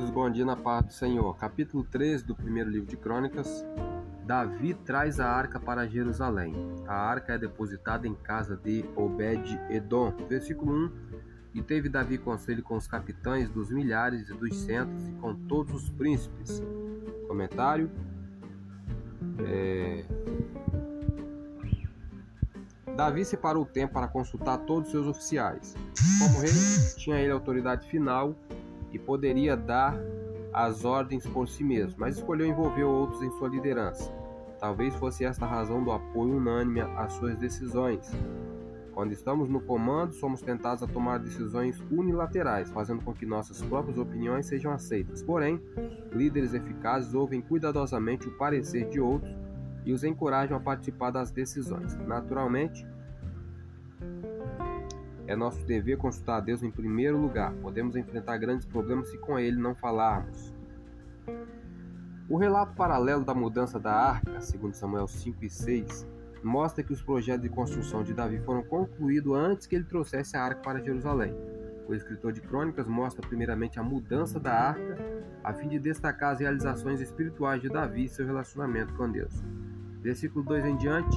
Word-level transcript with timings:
queridos, 0.00 0.10
bom 0.10 0.30
dia 0.30 0.44
na 0.44 0.56
paz 0.56 0.86
do 0.86 0.92
Senhor. 0.92 1.36
Capítulo 1.36 1.84
13 1.84 2.24
do 2.24 2.34
primeiro 2.34 2.70
livro 2.70 2.88
de 2.88 2.96
Crônicas. 2.96 3.64
Davi 4.24 4.72
traz 4.72 5.20
a 5.20 5.28
arca 5.28 5.60
para 5.60 5.86
Jerusalém. 5.86 6.54
A 6.86 6.94
arca 6.94 7.34
é 7.34 7.38
depositada 7.38 8.08
em 8.08 8.14
casa 8.14 8.56
de 8.56 8.84
Obed-Edom. 8.96 10.12
Versículo 10.28 10.72
1. 10.72 10.92
E 11.54 11.62
teve 11.62 11.88
Davi 11.88 12.16
conselho 12.16 12.62
com 12.62 12.76
os 12.76 12.86
capitães 12.86 13.50
dos 13.50 13.70
milhares 13.70 14.30
e 14.30 14.34
dos 14.34 14.56
centos 14.56 15.06
e 15.08 15.12
com 15.12 15.34
todos 15.34 15.74
os 15.74 15.90
príncipes. 15.90 16.62
Comentário. 17.28 17.90
É... 19.40 20.04
Davi 22.96 23.24
separou 23.24 23.64
o 23.64 23.66
tempo 23.66 23.94
para 23.94 24.08
consultar 24.08 24.58
todos 24.58 24.86
os 24.86 24.92
seus 24.92 25.06
oficiais. 25.06 25.74
Como 26.18 26.40
rei, 26.40 26.50
tinha 26.96 27.16
ele 27.16 27.32
autoridade 27.32 27.86
final 27.88 28.34
e 28.92 28.98
poderia 28.98 29.56
dar 29.56 29.98
as 30.52 30.84
ordens 30.84 31.26
por 31.26 31.48
si 31.48 31.62
mesmo, 31.62 31.94
mas 31.98 32.16
escolheu 32.16 32.46
envolver 32.46 32.84
outros 32.84 33.22
em 33.22 33.30
sua 33.32 33.48
liderança. 33.48 34.12
Talvez 34.58 34.94
fosse 34.96 35.24
esta 35.24 35.44
a 35.44 35.48
razão 35.48 35.82
do 35.82 35.90
apoio 35.90 36.36
unânime 36.36 36.80
às 36.80 37.14
suas 37.14 37.36
decisões. 37.38 38.10
Quando 38.92 39.12
estamos 39.12 39.48
no 39.48 39.60
comando, 39.60 40.12
somos 40.12 40.42
tentados 40.42 40.82
a 40.82 40.86
tomar 40.86 41.18
decisões 41.18 41.80
unilaterais, 41.90 42.70
fazendo 42.70 43.02
com 43.02 43.14
que 43.14 43.24
nossas 43.24 43.62
próprias 43.62 43.96
opiniões 43.96 44.46
sejam 44.46 44.72
aceitas. 44.72 45.22
Porém, 45.22 45.62
líderes 46.12 46.52
eficazes 46.52 47.14
ouvem 47.14 47.40
cuidadosamente 47.40 48.28
o 48.28 48.36
parecer 48.36 48.88
de 48.88 49.00
outros 49.00 49.34
e 49.86 49.92
os 49.92 50.04
encorajam 50.04 50.56
a 50.56 50.60
participar 50.60 51.10
das 51.10 51.30
decisões. 51.30 51.96
Naturalmente, 52.06 52.86
é 55.30 55.36
nosso 55.36 55.64
dever 55.64 55.96
consultar 55.96 56.38
a 56.38 56.40
Deus 56.40 56.60
em 56.64 56.72
primeiro 56.72 57.16
lugar. 57.16 57.52
Podemos 57.62 57.94
enfrentar 57.94 58.36
grandes 58.36 58.66
problemas 58.66 59.08
se 59.10 59.18
com 59.18 59.38
Ele 59.38 59.56
não 59.56 59.76
falarmos. 59.76 60.52
O 62.28 62.36
relato 62.36 62.74
paralelo 62.74 63.24
da 63.24 63.32
mudança 63.32 63.78
da 63.78 63.92
arca, 63.92 64.40
segundo 64.40 64.74
Samuel 64.74 65.06
5 65.06 65.44
e 65.44 65.48
6, 65.48 66.06
mostra 66.42 66.82
que 66.82 66.92
os 66.92 67.00
projetos 67.00 67.42
de 67.42 67.48
construção 67.48 68.02
de 68.02 68.12
Davi 68.12 68.40
foram 68.40 68.64
concluídos 68.64 69.32
antes 69.36 69.68
que 69.68 69.76
ele 69.76 69.84
trouxesse 69.84 70.36
a 70.36 70.42
arca 70.42 70.62
para 70.62 70.82
Jerusalém. 70.82 71.32
O 71.88 71.94
escritor 71.94 72.32
de 72.32 72.40
Crônicas 72.40 72.88
mostra 72.88 73.24
primeiramente 73.26 73.78
a 73.78 73.84
mudança 73.84 74.40
da 74.40 74.52
arca, 74.52 74.98
a 75.44 75.52
fim 75.52 75.68
de 75.68 75.78
destacar 75.78 76.32
as 76.32 76.40
realizações 76.40 77.00
espirituais 77.00 77.62
de 77.62 77.68
Davi 77.68 78.04
e 78.04 78.08
seu 78.08 78.26
relacionamento 78.26 78.94
com 78.94 79.08
Deus. 79.08 79.44
Versículo 80.00 80.44
2 80.44 80.64
em 80.64 80.76
diante, 80.76 81.16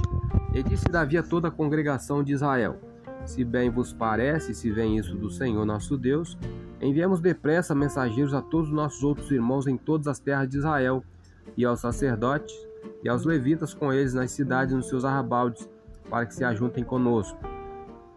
e 0.54 0.62
disse 0.62 0.86
Davi 0.86 1.18
a 1.18 1.24
toda 1.24 1.48
a 1.48 1.52
congregação 1.52 2.24
de 2.24 2.34
Israel: 2.34 2.93
se 3.26 3.44
bem 3.44 3.70
vos 3.70 3.94
parece, 3.94 4.54
se 4.54 4.72
vem 4.72 4.98
isso 4.98 5.16
do 5.16 5.30
Senhor 5.30 5.66
nosso 5.66 5.98
Deus, 5.98 6.38
enviemos 6.82 7.22
depressa 7.22 7.74
mensageiros 7.74 8.34
a 8.34 8.42
todos 8.42 8.70
os 8.70 8.74
nossos 8.74 9.04
outros 9.04 9.32
irmãos 9.32 9.68
em 9.68 9.78
todas 9.78 10.08
as 10.08 10.20
terras 10.20 10.50
de 10.50 10.58
Israel, 10.58 11.04
e 11.56 11.66
aos 11.66 11.80
sacerdotes, 11.80 12.56
e 13.04 13.10
aos 13.10 13.26
levitas 13.26 13.74
com 13.74 13.92
eles 13.92 14.14
nas 14.14 14.32
cidades 14.32 14.74
e 14.74 14.76
nos 14.76 14.88
seus 14.88 15.06
arrabaldes, 15.06 15.70
para 16.10 16.26
que 16.26 16.34
se 16.34 16.44
ajuntem 16.44 16.84
conosco. 16.84 17.38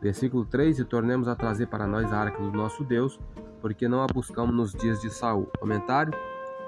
Versículo 0.00 0.44
3: 0.44 0.78
E 0.78 0.84
tornemos 0.84 1.28
a 1.28 1.34
trazer 1.34 1.66
para 1.66 1.86
nós 1.86 2.12
a 2.12 2.18
arca 2.18 2.42
do 2.42 2.52
nosso 2.52 2.84
Deus, 2.84 3.18
porque 3.60 3.88
não 3.88 4.02
a 4.02 4.06
buscamos 4.06 4.54
nos 4.54 4.72
dias 4.72 5.00
de 5.00 5.10
Saul. 5.10 5.48
Comentário: 5.58 6.12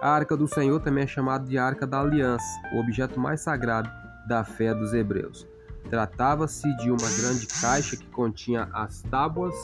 A 0.00 0.10
arca 0.10 0.36
do 0.36 0.48
Senhor 0.48 0.80
também 0.80 1.04
é 1.04 1.06
chamada 1.06 1.44
de 1.44 1.58
arca 1.58 1.86
da 1.86 2.00
aliança, 2.00 2.46
o 2.72 2.80
objeto 2.80 3.20
mais 3.20 3.40
sagrado 3.40 3.90
da 4.26 4.44
fé 4.44 4.74
dos 4.74 4.92
hebreus. 4.92 5.46
Tratava-se 5.90 6.68
de 6.76 6.90
uma 6.90 7.10
grande 7.20 7.46
caixa 7.46 7.96
que 7.96 8.06
continha 8.06 8.68
as 8.72 9.02
tábuas 9.02 9.54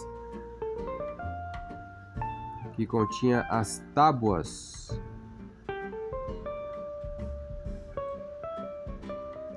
que 2.75 2.85
continha 2.87 3.43
as 3.49 3.85
tábuas 3.95 5.01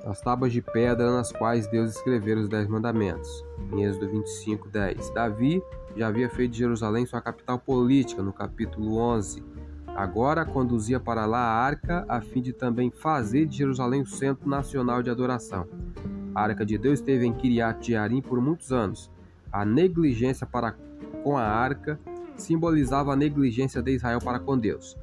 as 0.08 0.20
tábuas 0.22 0.52
de 0.52 0.62
pedra 0.62 1.10
nas 1.10 1.30
quais 1.30 1.66
Deus 1.66 1.96
escrevera 1.96 2.40
os 2.40 2.48
dez 2.48 2.66
mandamentos. 2.66 3.44
Em 3.72 3.84
Êxodo 3.84 4.08
25, 4.08 4.68
10. 4.68 5.10
Davi 5.10 5.62
já 5.94 6.08
havia 6.08 6.30
feito 6.30 6.52
de 6.52 6.58
Jerusalém 6.58 7.04
sua 7.04 7.20
capital 7.20 7.58
política, 7.58 8.22
no 8.22 8.32
capítulo 8.32 8.96
11. 8.96 9.44
Agora 9.88 10.46
conduzia 10.46 10.98
para 10.98 11.26
lá 11.26 11.40
a 11.40 11.62
arca, 11.62 12.06
a 12.08 12.22
fim 12.22 12.40
de 12.40 12.54
também 12.54 12.90
fazer 12.90 13.44
de 13.44 13.58
Jerusalém 13.58 14.00
o 14.00 14.06
centro 14.06 14.48
nacional 14.48 15.02
de 15.02 15.10
adoração. 15.10 15.66
A 16.38 16.40
arca 16.40 16.64
de 16.64 16.78
Deus 16.78 17.00
esteve 17.00 17.26
em 17.26 17.32
Kiriat 17.32 17.84
Jearim 17.84 18.22
por 18.22 18.40
muitos 18.40 18.70
anos. 18.70 19.10
A 19.50 19.64
negligência 19.64 20.46
para 20.46 20.70
com 21.24 21.36
a 21.36 21.42
arca 21.42 21.98
simbolizava 22.36 23.12
a 23.12 23.16
negligência 23.16 23.82
de 23.82 23.96
Israel 23.96 24.20
para 24.20 24.38
com 24.38 24.56
Deus. 24.56 24.96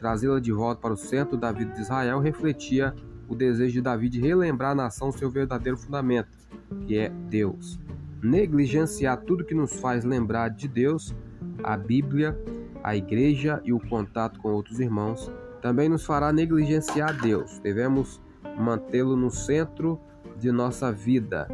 Trazê-la 0.00 0.40
de 0.40 0.50
volta 0.50 0.80
para 0.80 0.92
o 0.92 0.96
centro 0.96 1.36
da 1.36 1.52
vida 1.52 1.72
de 1.74 1.80
Israel 1.80 2.18
refletia 2.18 2.92
o 3.28 3.36
desejo 3.36 3.74
de 3.74 3.80
Davi 3.80 4.08
de 4.08 4.20
relembrar 4.20 4.72
à 4.72 4.74
nação 4.74 5.12
seu 5.12 5.30
verdadeiro 5.30 5.78
fundamento, 5.78 6.36
que 6.84 6.98
é 6.98 7.08
Deus. 7.08 7.78
Negligenciar 8.20 9.18
tudo 9.18 9.44
que 9.44 9.54
nos 9.54 9.78
faz 9.78 10.04
lembrar 10.04 10.48
de 10.48 10.66
Deus, 10.66 11.14
a 11.62 11.76
Bíblia, 11.76 12.36
a 12.82 12.96
igreja 12.96 13.62
e 13.64 13.72
o 13.72 13.78
contato 13.78 14.40
com 14.40 14.48
outros 14.48 14.80
irmãos, 14.80 15.30
também 15.62 15.88
nos 15.88 16.04
fará 16.04 16.32
negligenciar 16.32 17.16
Deus. 17.20 17.60
Devemos 17.60 18.20
mantê-lo 18.58 19.14
no 19.16 19.30
centro 19.30 20.00
de 20.40 20.50
nossa 20.50 20.90
vida. 20.90 21.46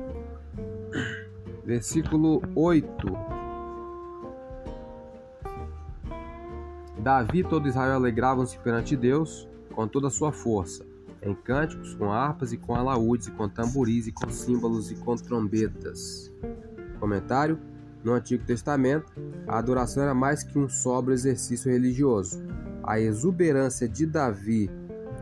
Versículo 1.65 2.41
8. 2.55 2.87
Davi 7.01 7.41
e 7.41 7.45
todo 7.45 7.69
Israel 7.69 7.97
alegravam-se 7.97 8.57
perante 8.59 8.97
Deus 8.97 9.49
com 9.75 9.87
toda 9.87 10.07
a 10.07 10.11
sua 10.11 10.33
força, 10.33 10.87
em 11.21 11.35
cânticos, 11.35 11.95
com 11.95 12.13
harpas 12.13 12.53
e 12.53 12.57
com 12.57 12.75
alaúdes, 12.75 13.27
e 13.27 13.33
com 13.33 13.49
tamboris, 13.49 14.07
e 14.07 14.13
com 14.13 14.31
símbolos 14.31 14.91
e 14.91 14.95
com 14.95 15.17
trombetas. 15.17 16.33
Comentário: 17.01 17.59
No 18.05 18.13
Antigo 18.13 18.45
Testamento, 18.45 19.13
a 19.49 19.59
adoração 19.59 20.05
era 20.05 20.15
mais 20.15 20.45
que 20.45 20.59
um 20.59 20.69
sóbrio 20.69 21.15
exercício 21.15 21.71
religioso. 21.71 22.41
A 22.85 23.01
exuberância 23.01 23.89
de 23.89 24.07
Davi 24.07 24.71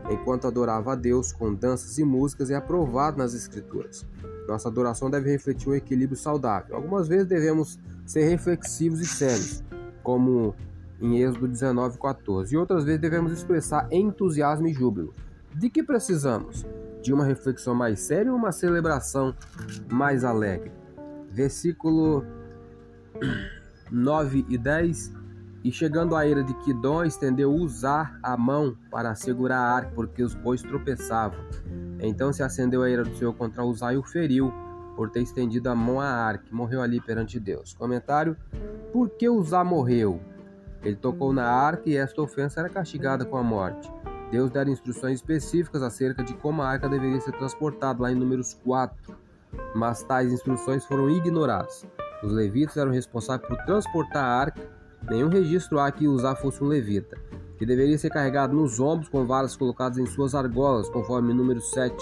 enquanto 0.09 0.47
adorava 0.47 0.93
a 0.93 0.95
Deus 0.95 1.31
com 1.31 1.53
danças 1.53 1.97
e 1.97 2.03
músicas 2.03 2.49
é 2.49 2.55
aprovado 2.55 3.17
nas 3.17 3.33
Escrituras. 3.33 4.05
Nossa 4.47 4.69
adoração 4.69 5.09
deve 5.09 5.31
refletir 5.31 5.69
um 5.69 5.73
equilíbrio 5.73 6.17
saudável. 6.17 6.75
Algumas 6.75 7.07
vezes 7.07 7.27
devemos 7.27 7.79
ser 8.05 8.27
reflexivos 8.29 9.01
e 9.01 9.05
sérios, 9.05 9.63
como 10.03 10.55
em 11.01 11.21
Êxodo 11.21 11.47
19, 11.47 11.97
14, 11.99 12.53
e 12.53 12.57
outras 12.57 12.83
vezes 12.83 13.01
devemos 13.01 13.31
expressar 13.31 13.87
entusiasmo 13.91 14.67
e 14.67 14.73
júbilo. 14.73 15.13
De 15.53 15.69
que 15.69 15.83
precisamos? 15.83 16.65
De 17.01 17.13
uma 17.13 17.25
reflexão 17.25 17.73
mais 17.73 17.99
séria 17.99 18.31
ou 18.31 18.37
uma 18.37 18.51
celebração 18.51 19.35
mais 19.91 20.23
alegre? 20.23 20.71
Versículo 21.31 22.23
9 23.91 24.45
e 24.49 24.57
10 24.57 25.11
e 25.65 25.71
chegando 25.71 26.15
à 26.15 26.27
ira 26.27 26.43
de 26.43 26.53
Quidom, 26.53 27.03
estendeu 27.03 27.51
usar 27.51 28.19
a 28.21 28.37
mão 28.37 28.77
para 28.91 29.15
segurar 29.15 29.57
a 29.57 29.75
arca, 29.77 29.91
porque 29.95 30.21
os 30.21 30.35
bois 30.35 30.61
tropeçavam. 30.61 31.39
Então 31.99 32.31
se 32.31 32.43
acendeu 32.43 32.83
a 32.83 32.89
ira 32.89 33.03
do 33.03 33.15
Senhor 33.15 33.33
contra 33.33 33.65
Uzá 33.65 33.91
e 33.91 33.97
o 33.97 34.03
feriu, 34.03 34.53
por 34.95 35.09
ter 35.09 35.21
estendido 35.21 35.67
a 35.67 35.73
mão 35.73 35.99
à 35.99 36.05
arca, 36.05 36.45
morreu 36.51 36.83
ali 36.83 37.01
perante 37.01 37.39
Deus. 37.39 37.73
Comentário: 37.73 38.37
Por 38.93 39.09
que 39.09 39.27
Uzá 39.27 39.63
morreu? 39.63 40.21
Ele 40.83 40.95
tocou 40.95 41.33
na 41.33 41.49
arca 41.49 41.89
e 41.89 41.97
esta 41.97 42.21
ofensa 42.21 42.59
era 42.59 42.69
castigada 42.69 43.25
com 43.25 43.35
a 43.35 43.41
morte. 43.41 43.91
Deus 44.29 44.51
dera 44.51 44.69
instruções 44.69 45.15
específicas 45.15 45.81
acerca 45.81 46.23
de 46.23 46.35
como 46.35 46.61
a 46.61 46.69
arca 46.69 46.87
deveria 46.87 47.19
ser 47.21 47.31
transportada, 47.31 48.03
lá 48.03 48.11
em 48.11 48.15
Números 48.15 48.53
4. 48.63 49.17
Mas 49.73 50.03
tais 50.03 50.31
instruções 50.31 50.85
foram 50.85 51.09
ignoradas. 51.09 51.87
Os 52.21 52.31
levitas 52.31 52.77
eram 52.77 52.91
responsáveis 52.91 53.49
por 53.49 53.57
transportar 53.65 54.23
a 54.23 54.39
arca 54.41 54.74
Nenhum 55.09 55.29
registro 55.29 55.79
há 55.79 55.91
que 55.91 56.07
usar 56.07 56.35
fosse 56.35 56.63
um 56.63 56.67
levita, 56.67 57.15
que 57.57 57.65
deveria 57.65 57.97
ser 57.97 58.09
carregado 58.09 58.55
nos 58.55 58.79
ombros 58.79 59.07
com 59.07 59.25
varas 59.25 59.55
colocadas 59.55 59.99
em 59.99 60.05
suas 60.05 60.33
argolas, 60.33 60.89
conforme 60.89 61.33
número 61.33 61.61
7, 61.61 61.95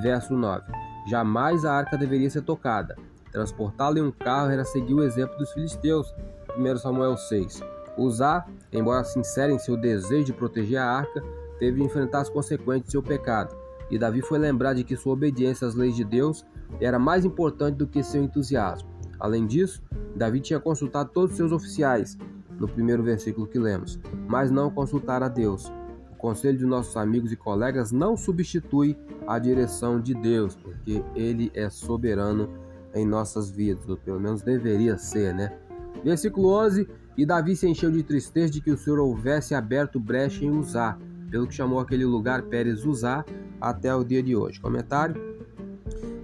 verso 0.00 0.34
9. 0.34 0.64
Jamais 1.08 1.64
a 1.64 1.72
arca 1.72 1.98
deveria 1.98 2.30
ser 2.30 2.42
tocada. 2.42 2.96
Transportá-la 3.32 3.98
em 3.98 4.02
um 4.02 4.12
carro 4.12 4.50
era 4.50 4.64
seguir 4.64 4.94
o 4.94 5.02
exemplo 5.02 5.36
dos 5.36 5.52
filisteus, 5.52 6.14
1 6.56 6.76
Samuel 6.76 7.16
6. 7.16 7.60
Usar, 7.98 8.48
embora 8.72 9.02
sincero 9.02 9.52
em 9.52 9.58
seu 9.58 9.76
desejo 9.76 10.26
de 10.26 10.32
proteger 10.32 10.78
a 10.78 10.86
arca, 10.86 11.22
teve 11.58 11.80
de 11.80 11.84
enfrentar 11.84 12.20
as 12.20 12.28
consequências 12.28 12.84
de 12.86 12.90
seu 12.92 13.02
pecado. 13.02 13.56
E 13.90 13.98
Davi 13.98 14.22
foi 14.22 14.38
lembrar 14.38 14.74
de 14.74 14.84
que 14.84 14.96
sua 14.96 15.14
obediência 15.14 15.66
às 15.66 15.74
leis 15.74 15.96
de 15.96 16.04
Deus 16.04 16.46
era 16.80 16.98
mais 16.98 17.24
importante 17.24 17.76
do 17.76 17.86
que 17.86 18.02
seu 18.02 18.22
entusiasmo. 18.22 18.88
Além 19.18 19.46
disso, 19.46 19.82
Davi 20.14 20.40
tinha 20.40 20.60
consultado 20.60 21.10
todos 21.10 21.32
os 21.32 21.36
seus 21.36 21.52
oficiais, 21.52 22.18
no 22.58 22.68
primeiro 22.68 23.02
versículo 23.02 23.46
que 23.46 23.58
lemos, 23.58 23.98
mas 24.26 24.50
não 24.50 24.70
consultar 24.70 25.22
a 25.22 25.28
Deus. 25.28 25.72
O 26.10 26.16
conselho 26.16 26.56
de 26.56 26.64
nossos 26.64 26.96
amigos 26.96 27.30
e 27.30 27.36
colegas 27.36 27.92
não 27.92 28.16
substitui 28.16 28.96
a 29.26 29.38
direção 29.38 30.00
de 30.00 30.14
Deus, 30.14 30.56
porque 30.56 31.02
Ele 31.14 31.50
é 31.54 31.68
soberano 31.68 32.48
em 32.94 33.06
nossas 33.06 33.50
vidas, 33.50 33.88
ou 33.88 33.96
pelo 33.96 34.18
menos 34.18 34.42
deveria 34.42 34.96
ser, 34.96 35.34
né? 35.34 35.52
Versículo 36.02 36.48
11: 36.48 36.88
E 37.16 37.26
Davi 37.26 37.54
se 37.54 37.68
encheu 37.68 37.90
de 37.90 38.02
tristeza 38.02 38.52
de 38.52 38.60
que 38.60 38.70
o 38.70 38.78
Senhor 38.78 38.98
houvesse 38.98 39.54
aberto 39.54 40.00
brecha 40.00 40.44
em 40.44 40.50
Uzá, 40.50 40.96
pelo 41.30 41.46
que 41.46 41.54
chamou 41.54 41.80
aquele 41.80 42.04
lugar 42.04 42.42
Pérez 42.42 42.84
Uzá 42.86 43.24
até 43.60 43.94
o 43.94 44.02
dia 44.02 44.22
de 44.22 44.34
hoje. 44.34 44.60
Comentário: 44.60 45.36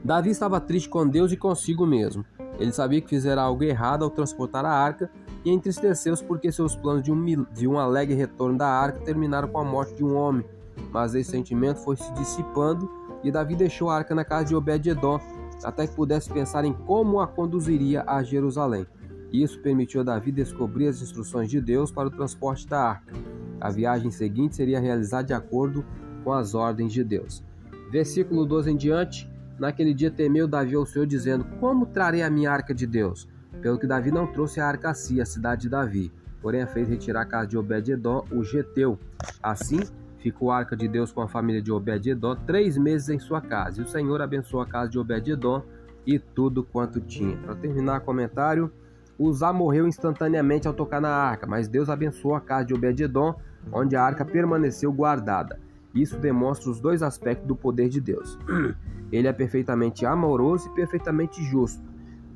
Davi 0.03 0.31
estava 0.31 0.61
triste 0.61 0.89
com 0.89 1.07
Deus 1.07 1.33
e 1.33 1.37
consigo 1.37 1.87
mesmo. 1.87 2.25
Ele 2.59 2.73
sabia 2.73 3.01
que 3.01 3.09
fizera 3.09 3.43
algo 3.43 3.63
errado 3.65 4.05
ao 4.05 4.11
transportar 4.11 4.65
a 4.65 4.71
arca 4.71 5.11
e 5.45 5.51
entristeceu-se 5.51 6.23
porque 6.25 6.53
seus 6.53 6.77
planos 6.77 7.03
de 7.03 7.13
um, 7.13 7.47
de 7.53 7.67
um 7.67 7.79
alegre 7.79 8.15
retorno 8.15 8.57
da 8.57 8.69
arca 8.69 9.01
terminaram 9.01 9.49
com 9.49 9.59
a 9.59 9.65
morte 9.65 9.95
de 9.95 10.05
um 10.05 10.15
homem. 10.15 10.45
Mas 10.91 11.15
esse 11.15 11.31
sentimento 11.31 11.81
foi 11.81 11.97
se 11.97 12.13
dissipando 12.13 12.89
e 13.23 13.31
Davi 13.31 13.55
deixou 13.55 13.89
a 13.89 13.97
arca 13.97 14.15
na 14.15 14.25
casa 14.25 14.47
de 14.47 14.55
Obed-edom, 14.55 15.21
até 15.63 15.87
que 15.87 15.95
pudesse 15.95 16.31
pensar 16.31 16.65
em 16.65 16.73
como 16.73 17.21
a 17.21 17.27
conduziria 17.27 18.03
a 18.07 18.23
Jerusalém. 18.23 18.87
Isso 19.33 19.61
permitiu 19.61 20.01
a 20.01 20.05
Davi 20.05 20.31
descobrir 20.31 20.89
as 20.89 21.01
instruções 21.01 21.49
de 21.49 21.61
Deus 21.61 21.91
para 21.91 22.09
o 22.09 22.11
transporte 22.11 22.67
da 22.67 22.81
arca. 22.81 23.15
A 23.61 23.71
viagem 23.71 24.11
seguinte 24.11 24.57
seria 24.57 24.81
realizada 24.81 25.25
de 25.25 25.33
acordo 25.33 25.85
com 26.25 26.33
as 26.33 26.55
ordens 26.55 26.93
de 26.93 27.03
Deus. 27.03 27.45
Versículo 27.91 28.45
12 28.45 28.71
em 28.71 28.77
diante. 28.77 29.31
Naquele 29.59 29.95
dia 29.95 30.11
temeu 30.11 30.49
Davi 30.49 30.75
ao 30.75 30.85
Senhor, 30.85 31.07
dizendo: 31.07 31.45
Como 31.61 31.87
trarei 31.87 32.23
a 32.23 32.31
minha 32.31 32.51
arca 32.51 32.75
de 32.75 32.87
Deus? 32.87 33.29
Pelo 33.63 33.79
que 33.79 33.87
Davi 33.87 34.11
não 34.11 34.27
trouxe 34.27 34.61
a 34.61 34.67
arca 34.67 34.91
a 34.91 34.95
cidade 34.95 35.63
de 35.63 35.69
Davi, 35.69 36.13
porém 36.43 36.63
a 36.63 36.67
fez 36.67 36.89
retirar 36.89 37.23
a 37.23 37.25
casa 37.25 37.47
de 37.47 37.57
Obed-edom, 37.57 38.25
o 38.33 38.43
geteu. 38.43 38.99
Assim, 39.41 39.81
ficou 40.19 40.51
a 40.51 40.59
arca 40.59 40.77
de 40.77 40.89
Deus 40.89 41.13
com 41.13 41.23
a 41.23 41.29
família 41.29 41.63
de 41.63 41.71
Obed-edom 41.71 42.35
três 42.45 42.77
meses 42.77 43.09
em 43.09 43.21
sua 43.21 43.41
casa. 43.41 43.81
E 43.81 43.85
o 43.85 43.87
Senhor 43.87 44.21
abençoou 44.21 44.61
a 44.61 44.67
casa 44.67 44.91
de 44.91 44.99
Obed-edom 44.99 45.63
e 46.05 46.19
tudo 46.19 46.65
quanto 46.65 47.01
tinha. 47.01 47.37
Para 47.37 47.55
terminar 47.55 48.01
o 48.01 48.05
comentário, 48.05 48.73
Uzá 49.17 49.53
morreu 49.53 49.87
instantaneamente 49.87 50.67
ao 50.67 50.75
tocar 50.75 51.01
na 51.01 51.11
arca, 51.11 51.47
mas 51.47 51.69
Deus 51.69 51.89
abençoou 51.89 52.35
a 52.35 52.41
casa 52.41 52.67
de 52.67 52.75
Obed-edom, 52.75 53.37
onde 53.73 53.95
a 53.95 54.03
arca 54.03 54.25
permaneceu 54.25 54.93
guardada. 54.93 55.61
Isso 55.95 56.19
demonstra 56.19 56.69
os 56.69 56.81
dois 56.81 57.01
aspectos 57.01 57.47
do 57.47 57.55
poder 57.55 57.89
de 57.89 58.01
Deus. 58.01 58.37
Ele 59.13 59.29
é 59.29 59.33
perfeitamente 59.33 60.05
amoroso 60.05 60.69
e 60.69 60.75
perfeitamente 60.75 61.45
justo. 61.45 61.92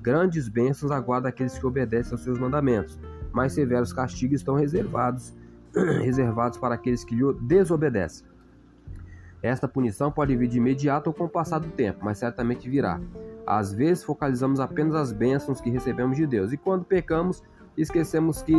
Grandes 0.06 0.49
bênçãos 0.49 0.93
aguardam 0.93 1.29
aqueles 1.29 1.58
que 1.58 1.67
obedecem 1.67 2.12
aos 2.12 2.20
seus 2.20 2.38
mandamentos, 2.38 2.97
mas 3.32 3.55
severos 3.55 3.93
castigos 3.93 4.37
estão 4.37 4.55
reservados, 4.55 5.35
reservados 5.75 6.56
para 6.58 6.76
aqueles 6.76 7.03
que 7.03 7.12
lhe 7.12 7.25
desobedecem. 7.41 8.25
Esta 9.43 9.67
punição 9.67 10.12
pode 10.12 10.37
vir 10.37 10.47
de 10.47 10.58
imediato 10.58 11.08
ou 11.08 11.12
com 11.12 11.25
o 11.25 11.29
passar 11.29 11.58
do 11.58 11.67
tempo, 11.70 12.05
mas 12.05 12.19
certamente 12.19 12.70
virá. 12.70 13.00
Às 13.44 13.73
vezes 13.73 14.05
focalizamos 14.05 14.61
apenas 14.61 14.94
as 14.94 15.12
bênçãos 15.12 15.61
que 15.61 15.70
recebemos 15.70 16.17
de 16.17 16.25
Deus, 16.25 16.53
e 16.53 16.56
quando 16.56 16.85
pecamos, 16.85 17.43
esquecemos 17.76 18.43
que, 18.43 18.55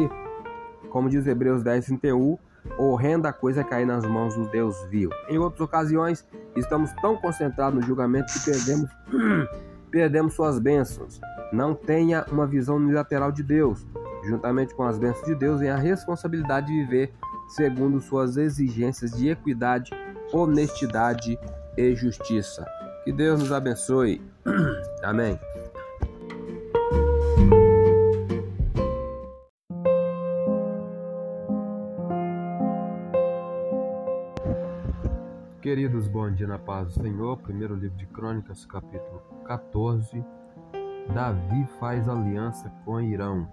como 0.90 1.10
diz 1.10 1.26
Hebreus 1.26 1.64
10, 1.64 1.86
31, 1.86 2.38
horrenda 2.78 3.32
coisa 3.32 3.62
é 3.62 3.64
cair 3.64 3.86
nas 3.86 4.06
mãos 4.06 4.36
do 4.36 4.50
Deus 4.50 4.76
vil. 4.90 5.12
Em 5.30 5.38
outras 5.38 5.62
ocasiões, 5.62 6.28
estamos 6.58 6.92
tão 7.02 7.16
concentrados 7.16 7.80
no 7.80 7.88
julgamento 7.88 8.34
que 8.34 8.52
perdemos, 8.52 8.92
perdemos 9.90 10.34
suas 10.34 10.60
bênçãos. 10.60 11.22
Não 11.52 11.74
tenha 11.74 12.26
uma 12.32 12.46
visão 12.46 12.76
unilateral 12.76 13.32
de 13.32 13.42
Deus. 13.42 13.86
Juntamente 14.26 14.76
com 14.76 14.84
as 14.84 14.98
bênçãos 14.98 15.26
de 15.26 15.36
Deus, 15.36 15.60
vem 15.62 15.70
a 15.70 15.78
responsabilidade 15.78 16.68
de 16.68 16.74
viver 16.74 17.14
segundo 17.48 18.02
suas 18.02 18.36
exigências 18.36 19.12
de 19.12 19.30
equidade, 19.30 19.92
honestidade 20.34 21.40
e 21.78 21.96
justiça. 21.96 22.66
Que 23.04 23.14
Deus 23.14 23.40
nos 23.40 23.52
abençoe. 23.52 24.22
Amém. 25.02 25.40
Queridos, 35.62 36.08
bom 36.08 36.32
dia 36.32 36.48
na 36.48 36.60
paz 36.60 36.94
do 36.94 37.02
Senhor. 37.02 37.38
Primeiro 37.40 37.76
livro 37.76 37.98
de 37.98 38.06
Crônicas, 38.08 38.66
capítulo 38.66 39.22
14. 39.46 40.24
Davi 41.13 41.65
faz 41.80 42.07
aliança 42.09 42.71
com 42.83 43.00
Irão. 43.00 43.48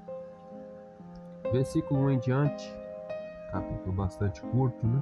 Versículo 1.53 2.01
1 2.07 2.11
em 2.11 2.19
diante, 2.19 2.77
capítulo 3.53 3.93
bastante 3.93 4.41
curto, 4.43 4.85
né? 4.87 5.01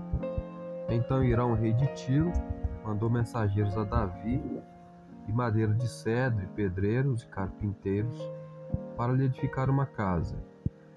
Então 0.90 1.24
Irão, 1.24 1.54
rei 1.54 1.72
de 1.72 1.86
Tiro, 1.94 2.30
mandou 2.84 3.08
mensageiros 3.08 3.76
a 3.78 3.84
Davi 3.84 4.62
e 5.26 5.32
madeira 5.32 5.72
de 5.72 5.88
cedro, 5.88 6.44
e 6.44 6.46
pedreiros 6.48 7.22
e 7.22 7.28
carpinteiros 7.28 8.20
para 8.96 9.12
lhe 9.12 9.24
edificar 9.24 9.70
uma 9.70 9.86
casa. 9.86 10.36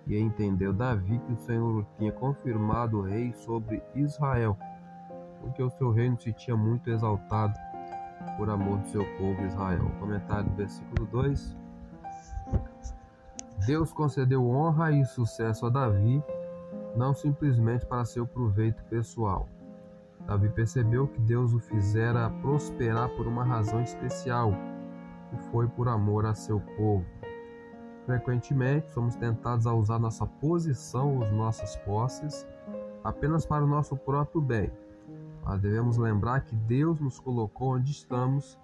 E 0.06 0.18
entendeu 0.20 0.74
Davi 0.74 1.20
que 1.20 1.34
o 1.34 1.38
Senhor 1.38 1.86
tinha 1.98 2.12
confirmado 2.12 3.00
o 3.00 3.02
rei 3.02 3.34
sobre 3.34 3.82
Israel, 3.96 4.58
porque 5.40 5.64
o 5.64 5.70
seu 5.70 5.92
reino 5.92 6.20
se 6.20 6.34
tinha 6.34 6.58
muito 6.58 6.90
exaltado 6.90 7.58
por 8.38 8.50
amor 8.50 8.80
do 8.80 8.88
seu 8.90 9.06
povo 9.18 9.46
Israel. 9.46 9.92
Comentário 10.00 10.50
do 10.50 10.56
versículo 10.56 11.06
2. 11.08 11.56
Deus 13.66 13.92
concedeu 13.94 14.48
honra 14.48 14.92
e 14.92 15.06
sucesso 15.06 15.66
a 15.66 15.70
Davi, 15.70 16.24
não 16.96 17.14
simplesmente 17.14 17.86
para 17.86 18.06
seu 18.06 18.28
proveito 18.28 18.84
pessoal, 18.86 19.48
Davi 20.28 20.50
percebeu 20.50 21.08
que 21.08 21.22
Deus 21.22 21.54
o 21.54 21.60
fizera 21.60 22.30
prosperar 22.42 23.10
por 23.10 23.28
uma 23.28 23.44
razão 23.44 23.82
especial, 23.82 24.54
que 25.30 25.38
foi 25.52 25.68
por 25.68 25.88
amor 25.88 26.26
a 26.26 26.34
seu 26.34 26.60
povo. 26.60 27.06
Frequentemente 28.06 28.90
somos 28.92 29.16
tentados 29.16 29.68
a 29.68 29.74
usar 29.74 30.00
nossa 30.00 30.26
posição 30.26 31.20
ou 31.20 31.32
nossas 31.32 31.76
posses 31.78 32.46
apenas 33.04 33.46
para 33.46 33.64
o 33.64 33.68
nosso 33.68 33.96
próprio 33.96 34.42
bem. 34.42 34.72
Mas 35.46 35.62
devemos 35.62 35.98
lembrar 35.98 36.42
que 36.42 36.56
Deus 36.56 37.00
nos 37.00 37.20
colocou 37.20 37.76
onde 37.76 37.92
estamos 37.92 38.60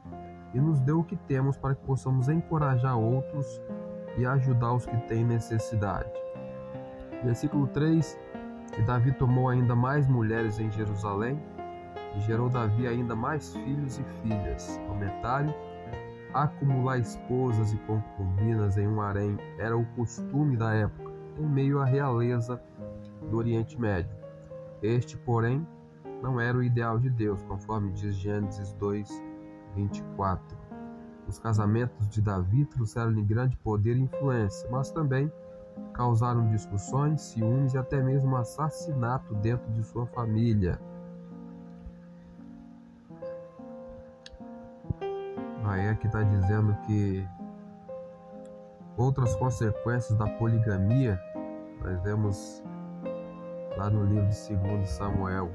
e 0.54 0.60
nos 0.60 0.80
deu 0.80 1.00
o 1.00 1.04
que 1.04 1.16
temos 1.16 1.56
para 1.56 1.76
que 1.76 1.86
possamos 1.86 2.28
encorajar 2.28 2.98
outros 2.98 3.62
e 4.18 4.26
ajudar 4.26 4.74
os 4.74 4.86
que 4.86 4.98
têm 5.08 5.24
necessidade. 5.24 6.12
Versículo 7.24 7.68
3: 7.68 8.20
E 8.80 8.82
Davi 8.82 9.12
tomou 9.14 9.50
ainda 9.50 9.76
mais 9.76 10.08
mulheres 10.08 10.60
em 10.60 10.72
Jerusalém 10.72 11.40
e 12.16 12.20
gerou 12.22 12.50
Davi 12.50 12.88
ainda 12.88 13.16
mais 13.16 13.54
filhos 13.54 14.00
e 14.00 14.04
filhas. 14.24 14.80
Comentário: 14.88 15.54
Acumular 16.34 16.98
esposas 16.98 17.74
e 17.74 17.78
concubinas 17.80 18.78
em 18.78 18.88
um 18.88 19.00
harém 19.02 19.38
era 19.60 19.78
o 19.78 19.86
costume 19.96 20.58
da 20.58 20.74
época, 20.74 21.12
em 21.38 21.46
meio 21.46 21.80
à 21.80 21.86
realeza 21.86 22.60
do 23.30 23.38
Oriente 23.38 23.80
Médio. 23.80 24.16
Este, 24.82 25.16
porém, 25.16 25.66
não 26.22 26.40
era 26.40 26.58
o 26.58 26.64
ideal 26.64 27.00
de 27.00 27.10
Deus, 27.10 27.42
conforme 27.44 27.92
diz 27.92 28.16
Gênesis 28.16 28.74
2, 28.74 29.10
24. 29.76 30.58
Os 31.28 31.40
casamentos 31.40 32.08
de 32.10 32.22
Davi 32.22 32.66
trouxeram-lhe 32.66 33.24
grande 33.24 33.58
poder 33.58 33.96
e 33.96 34.02
influência, 34.02 34.70
mas 34.70 34.92
também 34.92 35.32
causaram 35.94 36.50
discussões, 36.50 37.22
ciúmes 37.22 37.74
e 37.74 37.78
até 37.78 38.02
mesmo 38.02 38.36
assassinato 38.36 39.34
dentro 39.36 39.72
de 39.72 39.84
sua 39.84 40.06
família. 40.08 40.80
Aí 45.64 45.88
aqui 45.88 46.08
está 46.08 46.22
dizendo 46.22 46.76
que 46.86 47.26
outras 48.98 49.36
consequências 49.36 50.18
da 50.18 50.28
poligamia 50.28 51.20
nós 51.84 52.02
vemos 52.04 52.64
lá 53.78 53.90
no 53.90 54.04
livro 54.04 54.28
de 54.28 54.56
2 54.56 54.90
Samuel. 54.90 55.52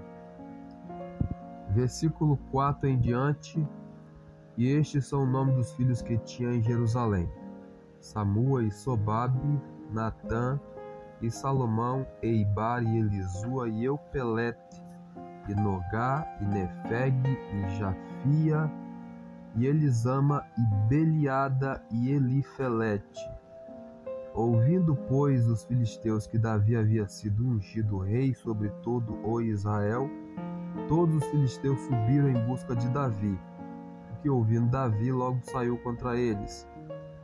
Versículo 1.77 2.39
4 2.51 2.89
em 2.89 2.99
diante, 2.99 3.63
e 4.57 4.67
estes 4.67 5.05
são 5.05 5.25
o 5.25 5.27
nome 5.27 5.53
dos 5.53 5.75
filhos 5.75 6.01
que 6.01 6.17
tinha 6.17 6.55
em 6.55 6.63
Jerusalém: 6.63 7.31
Samua 8.01 8.65
e 8.65 8.71
Sobabe, 8.71 9.61
Natã 9.93 10.59
e 11.21 11.31
Salomão, 11.31 12.07
Eibar 12.23 12.83
e 12.83 12.97
Elisua 12.97 13.69
e 13.69 13.85
Eupelete, 13.85 14.83
e 15.51 15.55
Nogá 15.55 16.27
e 16.41 16.47
Nefeg 16.47 17.15
e 17.27 17.69
Jafia 17.79 18.73
e 19.55 19.67
Elisama 19.67 20.47
e 20.57 20.89
Beliada 20.89 21.85
e 21.93 22.11
Elifelete. 22.11 23.21
Ouvindo, 24.33 24.97
pois, 24.97 25.47
os 25.47 25.63
filisteus 25.65 26.27
que 26.27 26.39
Davi 26.39 26.75
havia 26.75 27.07
sido 27.07 27.47
ungido 27.47 27.99
rei 27.99 28.33
sobre 28.33 28.71
todo 28.83 29.19
o 29.23 29.43
Israel, 29.43 30.09
todos 30.89 31.17
os 31.17 31.25
filisteus 31.27 31.81
subiram 31.81 32.29
em 32.29 32.47
busca 32.47 32.75
de 32.75 32.89
Davi, 32.89 33.39
que 34.23 34.31
ouvindo 34.31 34.71
Davi 34.71 35.13
logo 35.13 35.39
saiu 35.43 35.79
contra 35.79 36.17
eles. 36.17 36.67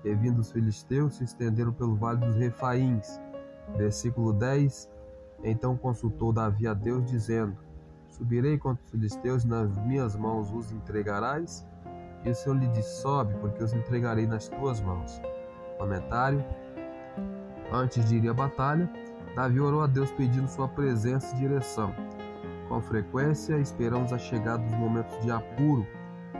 E 0.04 0.14
vindo 0.14 0.40
os 0.40 0.50
filisteus 0.50 1.16
se 1.16 1.24
estenderam 1.24 1.72
pelo 1.72 1.94
vale 1.94 2.20
dos 2.20 2.36
Refaíns. 2.36 3.20
Versículo 3.76 4.32
10. 4.32 4.90
Então 5.44 5.76
consultou 5.76 6.32
Davi 6.32 6.66
a 6.66 6.74
Deus, 6.74 7.04
dizendo: 7.04 7.56
Subirei 8.08 8.58
contra 8.58 8.84
os 8.84 8.90
filisteus 8.90 9.44
nas 9.44 9.76
minhas 9.86 10.16
mãos 10.16 10.52
os 10.52 10.72
entregarás? 10.72 11.66
E 12.24 12.30
o 12.30 12.34
Senhor 12.34 12.58
lhe 12.58 12.66
disse: 12.68 13.00
Sobe, 13.00 13.34
porque 13.40 13.62
os 13.62 13.72
entregarei 13.72 14.26
nas 14.26 14.48
tuas 14.48 14.80
mãos. 14.80 15.20
Comentário: 15.78 16.44
Antes 17.72 18.08
de 18.08 18.16
ir 18.16 18.28
à 18.28 18.34
batalha, 18.34 18.90
Davi 19.34 19.60
orou 19.60 19.82
a 19.82 19.86
Deus 19.86 20.10
pedindo 20.12 20.48
sua 20.48 20.68
presença 20.68 21.34
e 21.34 21.38
direção. 21.38 21.94
Com 22.72 22.80
frequência, 22.80 23.58
esperamos 23.58 24.14
a 24.14 24.18
chegada 24.18 24.64
dos 24.64 24.72
momentos 24.72 25.20
de 25.20 25.30
apuro 25.30 25.86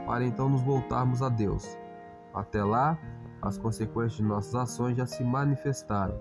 para 0.07 0.25
então 0.25 0.49
nos 0.49 0.63
voltarmos 0.63 1.21
a 1.21 1.29
Deus. 1.29 1.77
Até 2.33 2.63
lá, 2.63 2.97
as 3.39 3.59
consequências 3.59 4.13
de 4.13 4.23
nossas 4.23 4.55
ações 4.55 4.97
já 4.97 5.05
se 5.05 5.23
manifestaram. 5.23 6.19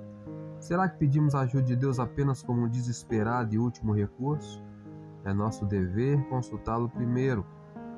Será 0.61 0.87
que 0.87 0.99
pedimos 0.99 1.35
a 1.35 1.41
ajuda 1.41 1.63
de 1.63 1.77
Deus 1.77 1.99
apenas 1.99 2.43
como 2.43 2.61
um 2.61 2.69
desesperado 2.69 3.55
e 3.55 3.59
último 3.59 3.95
recurso? 3.95 4.63
É 5.25 5.33
nosso 5.33 5.65
dever 5.65 6.23
consultá-lo 6.29 6.91
primeiro. 6.91 7.47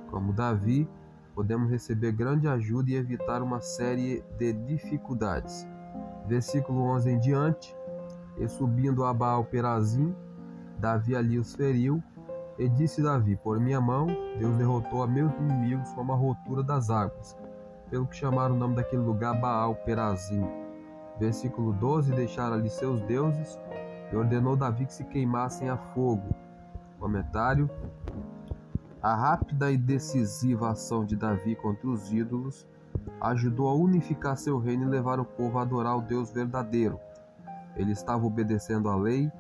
Como 0.09 0.33
Davi, 0.33 0.88
podemos 1.35 1.68
receber 1.68 2.12
grande 2.12 2.47
ajuda 2.47 2.92
e 2.92 2.94
evitar 2.94 3.42
uma 3.42 3.61
série 3.61 4.23
de 4.38 4.52
dificuldades. 4.52 5.66
Versículo 6.28 6.80
11 6.80 7.11
em 7.11 7.18
diante. 7.18 7.76
E 8.38 8.47
subindo 8.47 9.04
a 9.04 9.12
Baal 9.12 9.44
Perazim, 9.44 10.14
Davi 10.85 11.17
ali 11.17 11.38
os 11.38 11.55
feriu. 11.55 12.03
E 12.59 12.69
disse 12.69 13.03
Davi: 13.03 13.37
Por 13.37 13.59
minha 13.59 13.81
mão, 13.81 14.07
Deus 14.38 14.55
derrotou 14.59 15.03
a 15.03 15.07
meus 15.07 15.35
inimigos 15.35 15.91
como 15.95 16.12
a 16.12 16.17
rotura 16.17 16.62
das 16.62 16.91
águas, 16.91 17.35
pelo 17.88 18.07
que 18.07 18.14
chamaram 18.14 18.55
o 18.55 18.59
nome 18.59 18.76
daquele 18.76 19.00
lugar 19.00 19.41
Baal 19.41 19.75
Perazim. 19.76 20.47
Versículo 21.19 21.73
12: 21.73 22.12
Deixaram 22.12 22.57
ali 22.57 22.69
seus 22.69 23.00
deuses 23.00 23.59
e 24.12 24.17
ordenou 24.17 24.57
Davi 24.57 24.85
que 24.85 24.93
se 24.93 25.05
queimassem 25.05 25.71
a 25.71 25.76
fogo. 25.79 26.35
Comentário: 27.00 27.69
A 29.03 29.14
rápida 29.14 29.73
e 29.73 29.79
decisiva 29.79 30.71
ação 30.71 31.03
de 31.07 31.17
Davi 31.17 31.57
contra 31.57 31.88
os 31.88 32.12
ídolos 32.12 32.69
ajudou 33.23 33.69
a 33.69 33.75
unificar 33.75 34.37
seu 34.37 34.59
reino 34.59 34.85
e 34.85 34.91
levar 34.91 35.19
o 35.19 35.25
povo 35.25 35.59
a 35.59 35.62
adorar 35.62 35.97
o 35.97 36.03
Deus 36.03 36.31
verdadeiro. 36.31 37.00
Ele 37.75 37.91
estava 37.91 38.25
obedecendo 38.25 38.88
à 38.88 38.95
lei, 38.95 39.33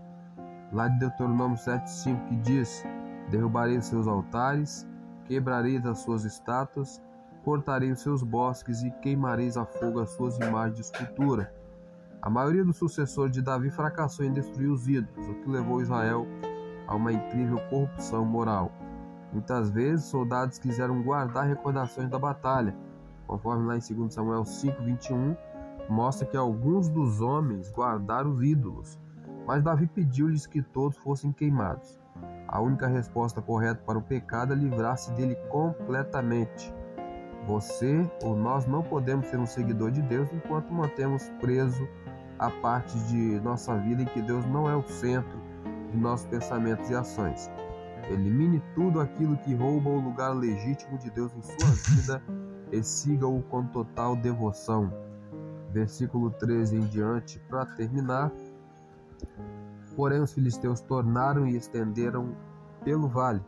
lá 0.74 0.88
de 0.88 0.98
Deuteronômio 0.98 1.56
7,5, 1.56 2.28
que 2.28 2.36
diz: 2.36 2.84
Derrubarei 3.30 3.78
os 3.78 3.86
seus 3.86 4.06
altares, 4.06 4.86
quebrareis 5.24 5.86
as 5.86 6.00
suas 6.00 6.24
estátuas, 6.24 7.00
cortarei 7.44 7.92
os 7.92 8.00
seus 8.00 8.22
bosques 8.22 8.82
e 8.82 8.90
queimareis 8.90 9.56
a 9.56 9.64
fogo 9.64 10.00
as 10.00 10.10
suas 10.10 10.36
imagens 10.38 10.74
de 10.74 10.80
escultura. 10.82 11.54
A 12.20 12.28
maioria 12.28 12.64
dos 12.64 12.76
sucessores 12.76 13.32
de 13.32 13.42
Davi 13.42 13.70
fracassou 13.70 14.24
em 14.24 14.32
destruir 14.32 14.70
os 14.70 14.88
ídolos, 14.88 15.28
o 15.28 15.34
que 15.34 15.48
levou 15.48 15.80
Israel 15.80 16.26
a 16.86 16.94
uma 16.94 17.12
incrível 17.12 17.58
corrupção 17.70 18.24
moral. 18.24 18.72
Muitas 19.32 19.70
vezes, 19.70 20.06
soldados 20.06 20.58
quiseram 20.58 21.02
guardar 21.02 21.46
recordações 21.46 22.08
da 22.08 22.18
batalha, 22.18 22.74
conforme 23.26 23.66
lá 23.66 23.76
em 23.76 23.80
2 23.80 24.12
Samuel 24.12 24.44
5:21 24.44 25.36
mostra 25.88 26.26
que 26.26 26.36
alguns 26.36 26.88
dos 26.88 27.20
homens 27.20 27.70
guardaram 27.70 28.30
os 28.30 28.42
ídolos, 28.42 28.98
mas 29.46 29.62
Davi 29.62 29.86
pediu-lhes 29.86 30.46
que 30.46 30.62
todos 30.62 30.96
fossem 30.98 31.32
queimados. 31.32 31.98
A 32.48 32.60
única 32.60 32.86
resposta 32.86 33.42
correta 33.42 33.82
para 33.84 33.98
o 33.98 34.02
pecado 34.02 34.52
é 34.52 34.56
livrar-se 34.56 35.12
dele 35.12 35.34
completamente. 35.48 36.72
Você 37.46 38.08
ou 38.22 38.36
nós 38.36 38.66
não 38.66 38.82
podemos 38.82 39.26
ser 39.26 39.38
um 39.38 39.46
seguidor 39.46 39.90
de 39.90 40.00
Deus 40.02 40.32
enquanto 40.32 40.72
mantemos 40.72 41.28
preso 41.40 41.86
a 42.38 42.50
parte 42.50 42.98
de 43.06 43.40
nossa 43.40 43.76
vida 43.78 44.02
em 44.02 44.06
que 44.06 44.22
Deus 44.22 44.44
não 44.46 44.68
é 44.68 44.76
o 44.76 44.82
centro 44.82 45.38
de 45.90 45.98
nossos 45.98 46.26
pensamentos 46.26 46.88
e 46.90 46.94
ações. 46.94 47.50
Elimine 48.10 48.62
tudo 48.74 49.00
aquilo 49.00 49.36
que 49.38 49.54
rouba 49.54 49.88
o 49.88 50.00
lugar 50.00 50.34
legítimo 50.34 50.98
de 50.98 51.10
Deus 51.10 51.32
em 51.34 51.42
sua 51.42 51.94
vida 51.94 52.22
e 52.70 52.82
siga-o 52.82 53.42
com 53.42 53.64
total 53.66 54.16
devoção. 54.16 54.92
Versículo 55.70 56.30
13 56.30 56.76
em 56.76 56.86
diante, 56.86 57.38
para 57.48 57.66
terminar. 57.66 58.30
Porém, 59.96 60.20
os 60.20 60.32
filisteus 60.32 60.80
tornaram 60.80 61.46
e 61.46 61.56
estenderam 61.56 62.34
pelo 62.84 63.08
vale. 63.08 63.40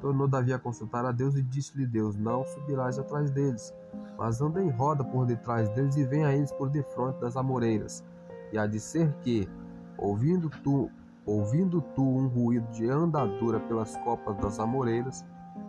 Tornou 0.00 0.26
Davi 0.26 0.52
a 0.52 0.58
consultar 0.58 1.04
a 1.04 1.12
Deus 1.12 1.36
e 1.36 1.42
disse-lhe 1.42 1.86
Deus: 1.86 2.16
Não 2.16 2.44
subirás 2.44 2.98
atrás 2.98 3.30
deles, 3.30 3.74
mas 4.18 4.40
anda 4.40 4.62
em 4.62 4.70
roda 4.70 5.04
por 5.04 5.26
detrás 5.26 5.68
deles 5.70 5.96
e 5.96 6.04
venha 6.04 6.28
a 6.28 6.34
eles 6.34 6.52
por 6.52 6.68
defronte 6.68 7.20
das 7.20 7.36
amoreiras. 7.36 8.04
E 8.52 8.58
há 8.58 8.66
de 8.66 8.80
ser 8.80 9.12
que, 9.22 9.48
ouvindo 9.96 10.50
tu, 10.62 10.90
ouvindo 11.24 11.80
tu 11.94 12.02
um 12.02 12.28
ruído 12.28 12.66
de 12.72 12.88
andadura 12.88 13.60
pelas 13.60 13.96
copas 13.98 14.36
das 14.38 14.58
amoreiras, 14.58 15.24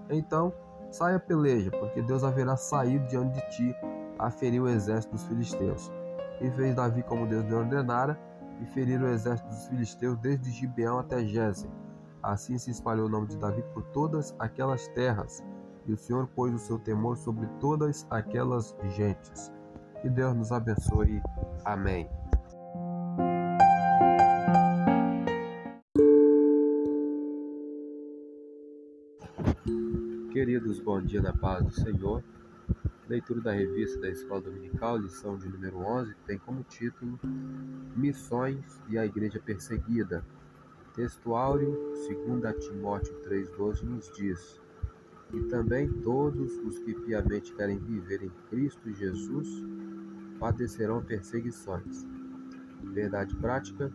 então 0.10 0.54
saia 0.90 1.20
peleja, 1.20 1.72
porque 1.72 2.02
Deus 2.02 2.24
haverá 2.24 2.56
saído 2.56 3.06
diante 3.08 3.36
de 3.36 3.50
ti 3.52 3.76
a 4.18 4.30
ferir 4.30 4.62
o 4.62 4.68
exército 4.68 5.14
dos 5.14 5.26
filisteus. 5.26 5.92
E 6.40 6.50
fez 6.52 6.76
Davi 6.76 7.04
como 7.04 7.28
Deus 7.28 7.46
lhe 7.46 7.54
ordenara, 7.54 8.20
e 8.62 8.66
ferir 8.68 9.02
o 9.02 9.08
exército 9.08 9.50
dos 9.50 9.68
filisteus 9.68 10.18
desde 10.20 10.52
Gibeão 10.52 11.00
até 11.00 11.26
Gézer. 11.26 11.70
Assim 12.22 12.58
se 12.58 12.70
espalhou 12.70 13.08
o 13.08 13.10
nome 13.10 13.28
de 13.28 13.38
Davi 13.38 13.64
por 13.74 13.84
todas 13.86 14.36
aquelas 14.38 14.88
terras, 14.90 15.44
e 15.88 15.92
o 15.92 15.98
Senhor 15.98 16.28
pôs 16.28 16.54
o 16.54 16.60
seu 16.60 16.78
temor 16.78 17.18
sobre 17.18 17.48
todas 17.60 18.06
aquelas 18.10 18.76
gentes. 18.96 19.52
Que 20.02 20.10
Deus 20.10 20.36
nos 20.36 20.52
abençoe. 20.52 21.22
Amém. 21.66 22.08
Queridos, 30.32 30.80
bom 30.80 31.02
dia 31.02 31.22
na 31.22 31.34
paz 31.34 31.66
do 31.66 31.72
Senhor. 31.72 32.24
Leitura 33.12 33.42
da 33.42 33.52
revista 33.52 34.00
da 34.00 34.08
Escola 34.08 34.40
Dominical, 34.40 34.96
lição 34.96 35.38
de 35.38 35.46
número 35.50 35.80
11, 35.80 36.16
que 36.16 36.22
tem 36.24 36.38
como 36.38 36.64
título 36.64 37.20
Missões 37.94 38.82
e 38.88 38.98
a 38.98 39.06
Igreja 39.06 39.38
Perseguida. 39.38 40.24
Textuário 40.94 41.74
2 42.08 42.66
Timóteo 42.66 43.14
3,12 43.28 43.84
nos 43.84 44.10
diz: 44.14 44.62
E 45.34 45.42
também 45.50 45.92
todos 45.92 46.58
os 46.60 46.80
que 46.80 46.94
piamente 47.02 47.54
querem 47.54 47.80
viver 47.80 48.24
em 48.24 48.32
Cristo 48.50 48.90
Jesus 48.94 49.62
padecerão 50.40 51.04
perseguições. 51.04 52.08
Verdade 52.94 53.36
prática, 53.36 53.92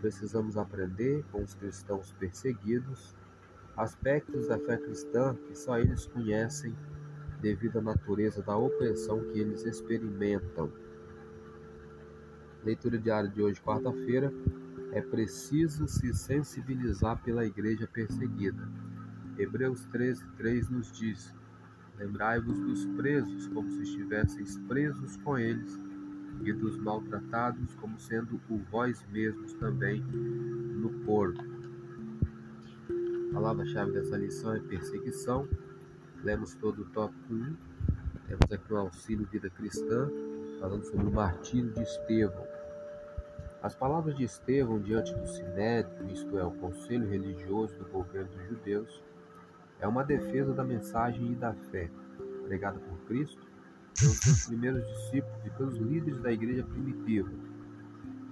precisamos 0.00 0.56
aprender 0.56 1.24
com 1.32 1.42
os 1.42 1.56
cristãos 1.56 2.12
perseguidos 2.12 3.16
aspectos 3.76 4.46
da 4.46 4.58
fé 4.58 4.76
cristã 4.76 5.34
que 5.34 5.58
só 5.58 5.78
eles 5.78 6.06
conhecem 6.06 6.72
devido 7.42 7.80
à 7.80 7.82
natureza 7.82 8.40
da 8.40 8.56
opressão 8.56 9.20
que 9.24 9.40
eles 9.40 9.64
experimentam. 9.66 10.72
Leitura 12.64 12.96
diária 12.96 13.28
de 13.28 13.42
hoje, 13.42 13.60
quarta-feira. 13.60 14.32
É 14.92 15.00
preciso 15.00 15.88
se 15.88 16.14
sensibilizar 16.14 17.20
pela 17.22 17.44
igreja 17.44 17.88
perseguida. 17.92 18.68
Hebreus 19.36 19.84
13, 19.86 20.24
3 20.36 20.70
nos 20.70 20.92
diz: 20.92 21.34
Lembrai-vos 21.98 22.60
dos 22.60 22.84
presos 22.96 23.48
como 23.48 23.70
se 23.70 23.82
estivesseis 23.82 24.58
presos 24.68 25.16
com 25.18 25.36
eles, 25.36 25.76
e 26.44 26.52
dos 26.52 26.76
maltratados 26.78 27.74
como 27.76 27.98
sendo 27.98 28.40
o 28.48 28.58
vós 28.70 29.04
mesmos 29.10 29.54
também 29.54 30.00
no 30.02 30.90
porto. 31.04 31.42
A 33.30 33.34
palavra-chave 33.34 33.92
dessa 33.92 34.16
lição 34.16 34.54
é 34.54 34.60
perseguição. 34.60 35.48
Lemos 36.22 36.54
todo 36.54 36.82
o 36.82 36.84
tópico 36.86 37.32
1. 37.32 37.56
Temos 38.28 38.52
aqui 38.52 38.72
o 38.72 38.76
auxílio 38.76 39.26
vida 39.26 39.50
cristã, 39.50 40.08
falando 40.60 40.84
sobre 40.84 41.06
o 41.06 41.12
martírio 41.12 41.70
de 41.72 41.82
Estevão. 41.82 42.46
As 43.62 43.74
palavras 43.74 44.16
de 44.16 44.24
Estevão 44.24 44.80
diante 44.80 45.14
do 45.14 45.26
Sinédrio, 45.26 46.10
isto 46.10 46.38
é, 46.38 46.44
o 46.44 46.52
conselho 46.52 47.08
religioso 47.08 47.74
do 47.76 47.84
governo 47.86 48.30
dos 48.30 48.48
judeus, 48.48 49.02
é 49.80 49.86
uma 49.86 50.04
defesa 50.04 50.52
da 50.52 50.64
mensagem 50.64 51.32
e 51.32 51.34
da 51.34 51.52
fé 51.54 51.90
pregada 52.46 52.78
por 52.78 52.98
Cristo, 53.06 53.46
pelos 53.98 54.18
seus 54.18 54.46
primeiros 54.46 54.86
discípulos 54.86 55.44
e 55.44 55.50
pelos 55.50 55.76
líderes 55.76 56.20
da 56.20 56.32
igreja 56.32 56.64
primitiva 56.64 57.30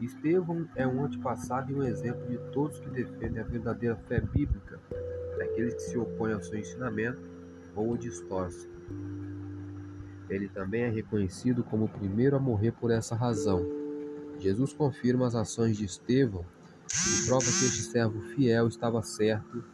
Estevão 0.01 0.67
é 0.75 0.87
um 0.87 1.05
antepassado 1.05 1.71
e 1.71 1.75
um 1.75 1.83
exemplo 1.83 2.27
de 2.27 2.39
todos 2.53 2.81
que 2.81 2.89
defendem 2.89 3.43
a 3.43 3.47
verdadeira 3.47 3.97
fé 4.09 4.21
bíblica, 4.21 4.81
daqueles 5.39 5.75
que 5.75 5.83
se 5.83 5.99
opõem 5.99 6.33
ao 6.33 6.43
seu 6.43 6.59
ensinamento 6.59 7.21
ou 7.75 7.93
o 7.93 7.99
distorcem. 7.99 8.71
Ele 10.29 10.49
também 10.49 10.83
é 10.83 10.89
reconhecido 10.89 11.65
como 11.65 11.87
o 11.87 11.89
primeiro 11.89 12.37
a 12.37 12.41
morrer 12.41 12.73
por 12.73 12.91
essa 12.91 13.15
razão. 13.15 13.67
Jesus 14.39 14.73
confirma 14.73 15.27
as 15.27 15.35
ações 15.35 15.77
de 15.77 15.85
Estevão 15.85 16.45
e 16.87 17.27
prova 17.27 17.45
que 17.45 17.65
este 17.65 17.83
servo 17.83 18.21
fiel 18.35 18.69
estava 18.69 19.03
certo 19.03 19.65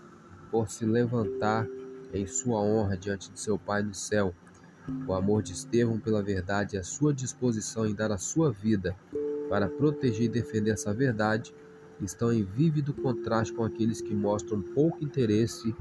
por 0.51 0.69
se 0.69 0.85
levantar 0.85 1.67
em 2.13 2.27
sua 2.27 2.61
honra 2.61 2.97
diante 2.97 3.31
de 3.31 3.39
seu 3.39 3.59
Pai 3.59 3.83
no 3.83 3.95
céu. 3.95 4.35
O 5.07 5.13
amor 5.13 5.43
de 5.43 5.53
Estevão 5.53 5.99
pela 5.99 6.23
verdade 6.23 6.77
e 6.77 6.79
a 6.79 6.83
sua 6.83 7.13
disposição 7.13 7.87
em 7.87 7.95
dar 7.95 8.11
a 8.11 8.19
sua 8.19 8.51
vida 8.51 8.97
para 9.49 9.69
proteger 9.69 10.27
e 10.27 10.29
defender 10.29 10.71
essa 10.73 10.93
verdade 10.93 11.55
estão 12.01 12.33
em 12.33 12.45
vívido 12.45 12.93
contraste 12.93 13.55
com 13.55 13.65
aqueles 13.65 14.01
que 14.01 14.15
mostram 14.15 14.61
pouco 14.61 15.03
interesse 15.03 15.75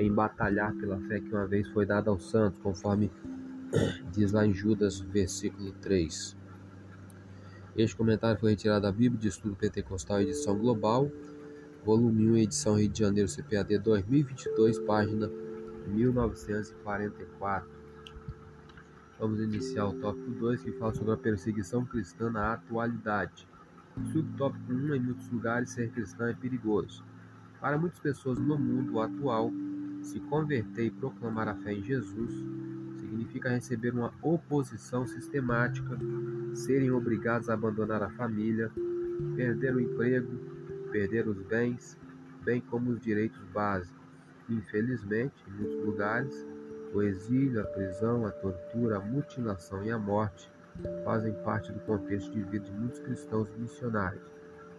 em 0.00 0.12
batalhar 0.12 0.74
pela 0.74 0.98
fé 1.00 1.20
que 1.20 1.32
uma 1.32 1.46
vez 1.46 1.68
foi 1.68 1.84
dada 1.84 2.10
aos 2.10 2.30
santos, 2.30 2.58
conforme 2.62 3.10
diz 4.12 4.32
lá 4.32 4.46
em 4.46 4.54
Judas, 4.54 5.00
versículo 5.00 5.72
3. 5.72 6.36
Este 7.76 7.94
comentário 7.94 8.40
foi 8.40 8.50
retirado 8.50 8.82
da 8.82 8.92
Bíblia 8.92 9.20
de 9.20 9.28
Estudo 9.28 9.54
Pentecostal, 9.54 10.22
edição 10.22 10.58
global, 10.58 11.10
volume 11.84 12.30
1, 12.30 12.36
edição 12.38 12.74
Rio 12.76 12.88
de 12.88 12.98
Janeiro, 12.98 13.28
CPAD 13.28 13.78
2022, 13.78 14.78
página 14.80 15.30
1944. 15.86 17.70
Vamos 19.18 19.38
iniciar 19.38 19.86
o 19.86 19.92
tópico 20.00 20.30
2, 20.30 20.62
que 20.62 20.72
fala 20.72 20.94
sobre 20.94 21.12
a 21.12 21.16
perseguição 21.16 21.84
cristã 21.84 22.30
na 22.30 22.54
atualidade. 22.54 23.46
Subtópico 24.12 24.72
1, 24.72 24.94
em 24.94 25.00
muitos 25.00 25.28
lugares, 25.30 25.70
ser 25.70 25.90
cristão 25.90 26.26
é 26.26 26.32
perigoso. 26.32 27.04
Para 27.60 27.76
muitas 27.76 28.00
pessoas 28.00 28.38
no 28.38 28.58
mundo 28.58 28.98
atual, 28.98 29.52
se 30.02 30.20
converter 30.20 30.86
e 30.86 30.90
proclamar 30.90 31.48
a 31.48 31.54
fé 31.54 31.72
em 31.72 31.82
Jesus 31.82 32.32
significa 33.10 33.48
receber 33.48 33.92
uma 33.92 34.12
oposição 34.22 35.06
sistemática, 35.06 35.98
serem 36.54 36.90
obrigados 36.90 37.50
a 37.50 37.54
abandonar 37.54 38.02
a 38.02 38.10
família, 38.10 38.70
perder 39.34 39.74
o 39.74 39.80
emprego, 39.80 40.28
perder 40.92 41.26
os 41.26 41.42
bens, 41.42 41.98
bem 42.44 42.60
como 42.60 42.90
os 42.90 43.00
direitos 43.00 43.42
básicos. 43.52 44.00
Infelizmente, 44.48 45.34
em 45.48 45.52
muitos 45.52 45.84
lugares, 45.84 46.46
o 46.94 47.02
exílio, 47.02 47.60
a 47.60 47.64
prisão, 47.64 48.26
a 48.26 48.30
tortura, 48.30 48.96
a 48.96 49.00
mutilação 49.00 49.84
e 49.84 49.90
a 49.90 49.98
morte 49.98 50.50
fazem 51.04 51.32
parte 51.44 51.72
do 51.72 51.80
contexto 51.80 52.30
de 52.32 52.42
vida 52.44 52.64
de 52.64 52.72
muitos 52.72 53.00
cristãos 53.00 53.48
missionários. 53.56 54.22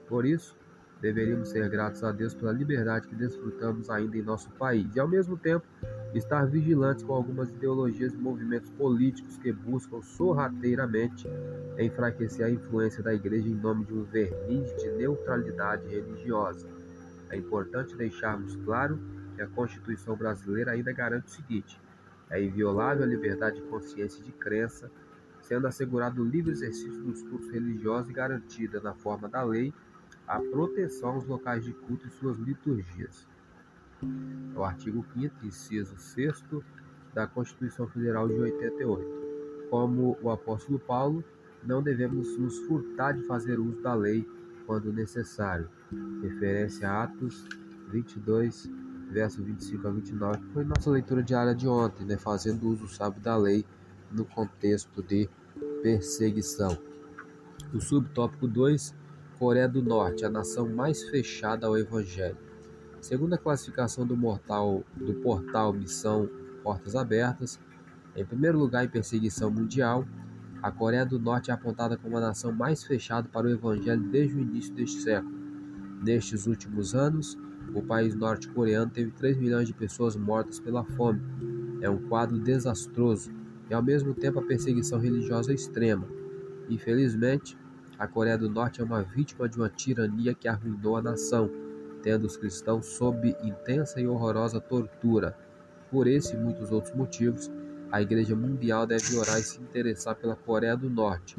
Por 0.08 0.26
isso, 0.26 0.58
deveríamos 1.02 1.50
ser 1.50 1.68
gratos 1.68 2.04
a 2.04 2.12
Deus 2.12 2.34
pela 2.34 2.52
liberdade 2.52 3.08
que 3.08 3.16
desfrutamos 3.16 3.90
ainda 3.90 4.16
em 4.16 4.22
nosso 4.22 4.50
país 4.52 4.96
e, 4.96 5.00
ao 5.00 5.08
mesmo 5.08 5.36
tempo, 5.36 5.66
estar 6.14 6.46
vigilantes 6.46 7.04
com 7.04 7.14
algumas 7.14 7.50
ideologias 7.50 8.14
e 8.14 8.18
movimentos 8.18 8.70
políticos 8.72 9.38
que 9.38 9.52
buscam 9.52 10.02
sorrateiramente 10.02 11.28
enfraquecer 11.80 12.46
a 12.46 12.50
influência 12.50 13.02
da 13.02 13.14
Igreja 13.14 13.48
em 13.48 13.56
nome 13.56 13.86
de 13.86 13.94
um 13.94 14.04
verniz 14.04 14.76
de 14.76 14.92
neutralidade 14.92 15.88
religiosa. 15.88 16.68
É 17.30 17.38
importante 17.38 17.96
deixarmos 17.96 18.56
claro 18.58 19.00
que 19.36 19.42
a 19.42 19.48
Constituição 19.48 20.16
brasileira 20.16 20.72
ainda 20.72 20.92
garante 20.92 21.28
o 21.28 21.32
seguinte: 21.32 21.80
é 22.30 22.44
inviolável 22.44 23.04
a 23.04 23.08
liberdade 23.08 23.56
de 23.56 23.62
consciência 23.64 24.22
e 24.22 24.26
de 24.26 24.32
crença, 24.34 24.92
sendo 25.42 25.66
assegurado 25.66 26.22
o 26.22 26.26
livre 26.26 26.52
exercício 26.52 27.02
dos 27.02 27.24
cultos 27.24 27.50
religiosos 27.50 28.10
e 28.10 28.14
garantida, 28.14 28.80
na 28.82 28.94
forma 28.94 29.28
da 29.28 29.42
lei, 29.44 29.74
a 30.32 30.40
proteção 30.40 31.10
aos 31.10 31.26
locais 31.26 31.66
de 31.66 31.74
culto 31.74 32.08
e 32.08 32.10
suas 32.10 32.38
liturgias. 32.38 33.28
É 34.56 34.58
o 34.58 34.64
artigo 34.64 35.06
5 35.14 35.46
inciso 35.46 35.98
6 35.98 36.46
da 37.14 37.28
Constituição 37.28 37.86
Federal 37.88 38.30
de 38.30 38.36
88. 38.36 39.68
Como 39.70 40.18
o 40.22 40.30
apóstolo 40.30 40.80
Paulo, 40.80 41.22
não 41.66 41.84
devemos 41.84 42.38
nos 42.38 42.60
furtar 42.60 43.12
de 43.12 43.24
fazer 43.24 43.60
uso 43.60 43.82
da 43.82 43.94
lei 43.94 44.26
quando 44.66 44.94
necessário. 44.94 45.70
Referência 46.22 46.90
a 46.90 47.04
Atos 47.04 47.46
22, 47.90 48.72
verso 49.12 49.44
25 49.44 49.86
a 49.86 49.92
29, 49.92 50.38
que 50.40 50.54
foi 50.54 50.64
nossa 50.64 50.90
leitura 50.90 51.22
diária 51.22 51.54
de 51.54 51.68
ontem, 51.68 52.06
né? 52.06 52.18
fazendo 52.18 52.70
uso 52.70 52.88
sábio 52.88 53.22
da 53.22 53.36
lei 53.36 53.66
no 54.10 54.24
contexto 54.24 55.04
de 55.04 55.30
perseguição. 55.84 56.78
O 57.74 57.82
subtópico 57.82 58.48
2, 58.48 58.96
Coreia 59.42 59.68
do 59.68 59.82
Norte, 59.82 60.24
a 60.24 60.30
nação 60.30 60.70
mais 60.70 61.02
fechada 61.02 61.66
ao 61.66 61.76
Evangelho. 61.76 62.38
Segundo 63.02 63.34
a 63.34 63.40
classificação 63.40 64.06
do, 64.06 64.16
mortal, 64.16 64.84
do 64.96 65.16
portal 65.16 65.74
Missão 65.74 66.30
Portas 66.62 66.96
Abertas, 66.96 67.60
em 68.16 68.24
primeiro 68.24 68.60
lugar 68.60 68.86
em 68.86 68.88
perseguição 68.88 69.50
mundial, 69.50 70.06
a 70.62 70.70
Coreia 70.70 71.04
do 71.04 71.18
Norte 71.18 71.50
é 71.50 71.56
apontada 71.56 71.98
como 71.98 72.18
a 72.18 72.22
nação 72.22 72.52
mais 72.52 72.84
fechada 72.84 73.28
para 73.30 73.48
o 73.48 73.50
Evangelho 73.50 74.04
desde 74.12 74.36
o 74.36 74.42
início 74.42 74.76
deste 74.76 75.02
século. 75.02 75.34
Nestes 76.04 76.46
últimos 76.46 76.94
anos, 76.94 77.36
o 77.74 77.82
país 77.82 78.14
norte-coreano 78.14 78.92
teve 78.92 79.10
3 79.10 79.38
milhões 79.38 79.66
de 79.66 79.74
pessoas 79.74 80.16
mortas 80.16 80.60
pela 80.60 80.84
fome. 80.84 81.20
É 81.82 81.90
um 81.90 81.98
quadro 81.98 82.38
desastroso 82.38 83.32
e, 83.68 83.74
ao 83.74 83.82
mesmo 83.82 84.14
tempo, 84.14 84.38
a 84.38 84.44
perseguição 84.44 85.00
religiosa 85.00 85.52
extrema. 85.52 86.08
Infelizmente, 86.70 87.58
a 88.02 88.08
Coreia 88.08 88.36
do 88.36 88.50
Norte 88.50 88.82
é 88.82 88.84
uma 88.84 89.04
vítima 89.04 89.48
de 89.48 89.58
uma 89.58 89.70
tirania 89.70 90.34
que 90.34 90.48
arruinou 90.48 90.98
a 90.98 91.04
nação 91.04 91.52
tendo 92.02 92.26
os 92.26 92.36
cristãos 92.36 92.88
sob 92.88 93.38
intensa 93.44 94.02
e 94.02 94.08
horrorosa 94.08 94.60
tortura. 94.60 95.38
Por 95.92 96.08
esse 96.08 96.34
e 96.34 96.38
muitos 96.40 96.72
outros 96.72 96.96
motivos, 96.96 97.52
a 97.92 98.02
Igreja 98.02 98.36
Mundial 98.36 98.88
deve 98.88 99.16
orar 99.16 99.38
e 99.38 99.44
se 99.44 99.62
interessar 99.62 100.16
pela 100.16 100.36
Coreia 100.36 100.76
do 100.76 100.90
Norte. 100.90 101.36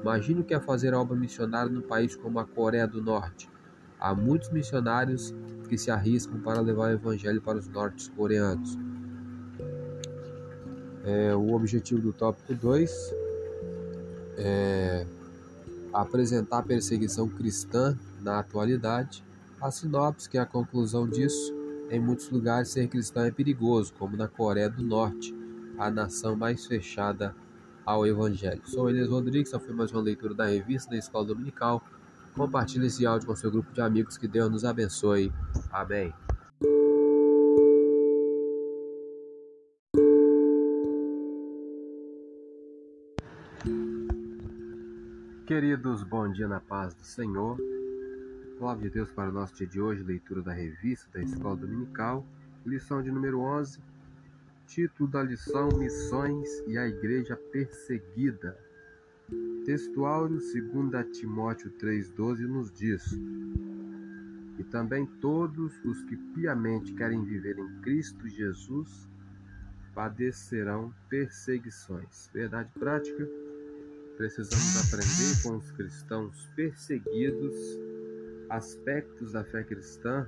Imagine 0.00 0.40
o 0.40 0.44
que 0.44 0.54
é 0.54 0.58
fazer 0.58 0.94
obra 0.94 1.14
missionária 1.14 1.70
num 1.70 1.82
país 1.82 2.16
como 2.16 2.38
a 2.38 2.46
Coreia 2.46 2.88
do 2.88 3.02
Norte. 3.02 3.46
Há 4.00 4.14
muitos 4.14 4.48
missionários 4.48 5.34
que 5.68 5.76
se 5.76 5.90
arriscam 5.90 6.40
para 6.40 6.62
levar 6.62 6.92
o 6.92 6.94
Evangelho 6.94 7.42
para 7.42 7.58
os 7.58 7.68
norte-coreanos. 7.68 8.78
É, 11.04 11.36
o 11.36 11.52
objetivo 11.52 12.00
do 12.00 12.14
tópico 12.14 12.54
2 12.54 13.14
é 14.38 15.06
apresentar 16.02 16.58
a 16.58 16.62
perseguição 16.62 17.28
cristã 17.28 17.96
na 18.20 18.38
atualidade 18.38 19.24
a 19.60 19.70
sinopse, 19.70 20.28
que 20.28 20.36
é 20.36 20.40
a 20.40 20.46
conclusão 20.46 21.08
disso, 21.08 21.54
em 21.90 21.98
muitos 21.98 22.28
lugares 22.30 22.68
ser 22.68 22.88
cristão 22.88 23.24
é 23.24 23.30
perigoso, 23.30 23.92
como 23.98 24.16
na 24.16 24.28
Coreia 24.28 24.68
do 24.68 24.82
Norte, 24.82 25.34
a 25.78 25.90
nação 25.90 26.36
mais 26.36 26.66
fechada 26.66 27.34
ao 27.84 28.06
Evangelho. 28.06 28.60
Sou 28.64 28.90
Elias 28.90 29.08
Rodrigues, 29.08 29.48
essa 29.48 29.60
foi 29.60 29.74
mais 29.74 29.92
uma 29.92 30.02
leitura 30.02 30.34
da 30.34 30.46
revista 30.46 30.90
da 30.90 30.96
Escola 30.96 31.24
Dominical. 31.24 31.82
Compartilhe 32.34 32.86
esse 32.86 33.06
áudio 33.06 33.28
com 33.28 33.36
seu 33.36 33.50
grupo 33.50 33.72
de 33.72 33.80
amigos, 33.80 34.18
que 34.18 34.28
Deus 34.28 34.50
nos 34.50 34.64
abençoe. 34.64 35.32
Amém. 35.70 36.12
Queridos, 45.66 46.04
bom 46.04 46.30
dia 46.30 46.46
na 46.46 46.60
paz 46.60 46.94
do 46.94 47.02
Senhor. 47.02 47.58
Palavra 48.56 48.84
de 48.84 48.90
Deus 48.90 49.10
para 49.10 49.30
o 49.30 49.32
nosso 49.32 49.52
dia 49.56 49.66
de 49.66 49.80
hoje, 49.80 50.00
leitura 50.00 50.40
da 50.40 50.52
revista 50.52 51.10
da 51.12 51.20
Escola 51.20 51.56
Dominical, 51.56 52.24
lição 52.64 53.02
de 53.02 53.10
número 53.10 53.40
11, 53.40 53.80
título 54.68 55.10
da 55.10 55.24
lição 55.24 55.68
Missões 55.76 56.48
e 56.68 56.78
a 56.78 56.86
Igreja 56.86 57.36
Perseguida. 57.50 58.56
Textual 59.64 60.28
2 60.28 60.44
Timóteo 61.18 61.68
3,12 61.72 62.46
nos 62.46 62.70
diz: 62.70 63.18
E 64.60 64.62
também 64.70 65.04
todos 65.20 65.74
os 65.84 66.00
que 66.04 66.16
piamente 66.32 66.94
querem 66.94 67.24
viver 67.24 67.58
em 67.58 67.80
Cristo 67.80 68.28
Jesus 68.28 69.08
padecerão 69.92 70.94
perseguições. 71.08 72.30
Verdade 72.32 72.70
prática, 72.78 73.28
precisamos 74.16 74.86
aprender 74.86 75.42
com 75.42 75.56
os 75.56 75.70
cristãos 75.72 76.48
perseguidos 76.56 77.54
aspectos 78.48 79.32
da 79.32 79.44
fé 79.44 79.62
cristã 79.62 80.26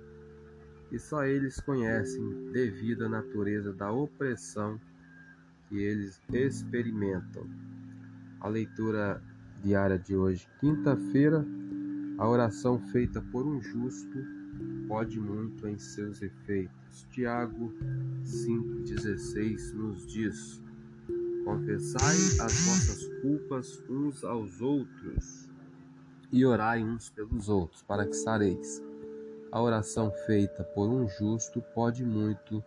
que 0.88 0.98
só 0.98 1.24
eles 1.24 1.61
conhecem 1.61 2.51
devido 2.53 3.07
à 3.07 3.09
natureza 3.09 3.72
da 3.72 3.90
opressão 3.92 4.81
que 5.68 5.79
eles 5.79 6.20
experimentam. 6.33 7.46
A 8.40 8.48
leitura 8.48 9.22
diária 9.62 9.98
de 9.98 10.16
hoje, 10.16 10.48
quinta-feira, 10.61 11.44
a 12.16 12.29
oração 12.29 12.79
feita 12.88 13.20
por 13.20 13.46
um 13.46 13.61
justo 13.61 14.18
pode 14.87 15.20
muito 15.20 15.68
em 15.68 15.79
seus 15.79 16.22
efeitos. 16.22 17.07
Tiago 17.11 17.72
5,16 18.24 19.72
nos 19.74 20.07
diz: 20.07 20.61
Confessai 21.49 22.15
as 22.43 22.61
vossas 22.61 23.09
culpas 23.23 23.83
uns 23.89 24.23
aos 24.23 24.61
outros 24.61 25.49
e 26.31 26.45
orai 26.45 26.85
uns 26.85 27.09
pelos 27.09 27.49
outros, 27.49 27.83
para 27.85 28.05
que 28.05 28.13
sareis. 28.13 28.83
A 29.51 29.63
oração 29.63 30.13
feita 30.27 30.63
por 30.63 30.91
um 30.91 31.09
justo 31.09 31.63
pode 31.75 32.05
muito 32.05 32.63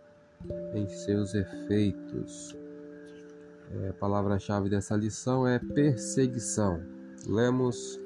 em 0.73 0.89
seus 0.89 1.35
efeitos. 1.35 2.57
É, 3.69 3.89
a 3.89 3.93
palavra-chave 3.93 4.67
dessa 4.67 4.95
lição 4.95 5.47
é 5.47 5.59
perseguição. 5.59 6.81
Lemos 7.27 7.99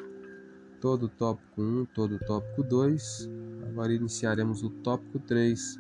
todo 0.82 1.04
o 1.04 1.10
tópico 1.10 1.62
1, 1.62 1.86
todo 1.96 2.16
o 2.16 2.20
tópico 2.20 2.64
2. 2.64 3.30
Agora 3.70 3.94
iniciaremos 3.94 4.62
o 4.62 4.70
tópico 4.70 5.20
3. 5.20 5.80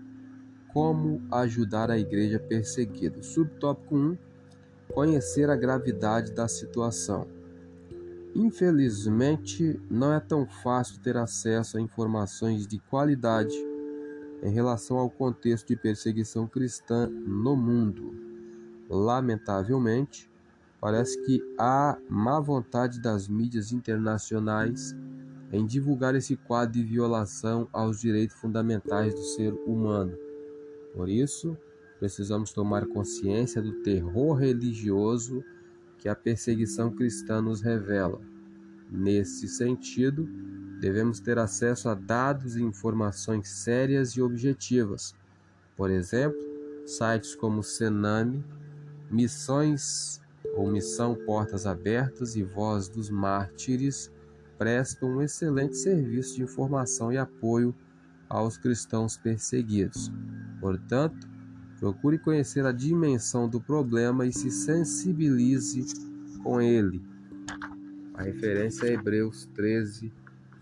Como 0.72 1.22
ajudar 1.32 1.92
a 1.92 2.00
igreja 2.00 2.40
perseguida. 2.40 3.22
Subtópico 3.22 3.94
1. 3.94 4.35
Conhecer 4.94 5.50
a 5.50 5.56
gravidade 5.56 6.32
da 6.32 6.48
situação. 6.48 7.28
Infelizmente, 8.34 9.80
não 9.90 10.14
é 10.14 10.20
tão 10.20 10.46
fácil 10.46 11.00
ter 11.00 11.18
acesso 11.18 11.78
a 11.78 11.82
informações 11.82 12.68
de 12.68 12.80
qualidade 12.80 13.56
em 14.44 14.50
relação 14.50 14.98
ao 14.98 15.10
contexto 15.10 15.68
de 15.68 15.76
perseguição 15.76 16.48
cristã 16.48 17.08
no 17.08 17.56
mundo. 17.56 18.14
Lamentavelmente, 18.90 20.30
Parece 20.86 21.20
que 21.24 21.42
há 21.58 21.98
má 22.08 22.40
vontade 22.40 23.02
das 23.02 23.28
mídias 23.28 23.72
internacionais 23.72 24.96
em 25.52 25.66
divulgar 25.66 26.14
esse 26.14 26.36
quadro 26.36 26.74
de 26.74 26.84
violação 26.84 27.68
aos 27.74 28.00
direitos 28.00 28.36
fundamentais 28.36 29.16
do 29.16 29.22
ser 29.22 29.52
humano. 29.66 30.16
Por 30.94 31.10
isso, 31.10 31.58
precisamos 32.00 32.52
tomar 32.52 32.86
consciência 32.88 33.62
do 33.62 33.82
terror 33.82 34.34
religioso 34.36 35.44
que 35.98 36.10
a 36.10 36.16
perseguição 36.16 36.92
cristã 36.92 37.42
nos 37.42 37.62
revela. 37.62 38.20
Nesse 38.92 39.48
sentido, 39.48 40.28
devemos 40.80 41.20
ter 41.20 41.40
acesso 41.40 41.90
a 41.90 41.96
dados 41.96 42.56
e 42.56 42.64
informações 42.64 43.50
sérias 43.50 44.12
e 44.12 44.22
objetivas. 44.22 45.16
Por 45.76 45.90
exemplo, 45.90 46.40
sites 46.86 47.36
como 47.36 47.64
Sename, 47.64 48.44
Missões 49.10 50.22
ou 50.56 50.70
Missão 50.70 51.16
Portas 51.16 51.66
Abertas 51.66 52.36
e 52.36 52.44
Voz 52.44 52.88
dos 52.88 53.10
Mártires 53.10 54.12
prestam 54.58 55.10
um 55.10 55.22
excelente 55.22 55.76
serviço 55.78 56.36
de 56.36 56.44
informação 56.44 57.12
e 57.12 57.18
apoio 57.18 57.76
aos 58.30 58.58
cristãos 58.58 59.18
perseguidos. 59.18 60.12
Portanto, 60.60 61.35
procure 61.80 62.18
conhecer 62.18 62.66
a 62.66 62.72
dimensão 62.72 63.48
do 63.48 63.60
problema 63.60 64.26
e 64.26 64.34
se 64.34 64.50
sensibilize 64.50 65.84
com 66.44 66.62
ele. 66.62 67.02
A 68.14 68.24
referência 68.24 68.88
é 68.88 68.94
Hebreus 68.94 69.46
13, 69.54 70.12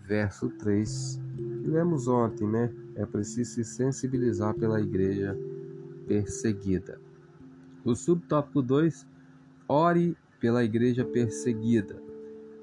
verso 0.06 0.48
3, 0.50 1.20
que 1.62 1.70
lemos 1.70 2.08
ontem, 2.08 2.48
né? 2.48 2.72
É 2.96 3.06
preciso 3.06 3.52
se 3.52 3.64
sensibilizar 3.64 4.54
pela 4.54 4.80
igreja 4.80 5.36
perseguida. 6.06 7.00
O 7.84 7.94
subtópico 7.94 8.62
2, 8.62 9.06
ore 9.68 10.16
pela 10.40 10.64
igreja 10.64 11.04
perseguida. 11.04 12.02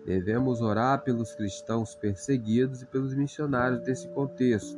Devemos 0.06 0.62
orar 0.62 1.04
pelos 1.04 1.34
cristãos 1.36 1.96
perseguidos 1.96 2.82
e 2.82 2.86
pelos 2.86 3.14
missionários 3.14 3.82
desse 3.82 4.08
contexto. 4.10 4.78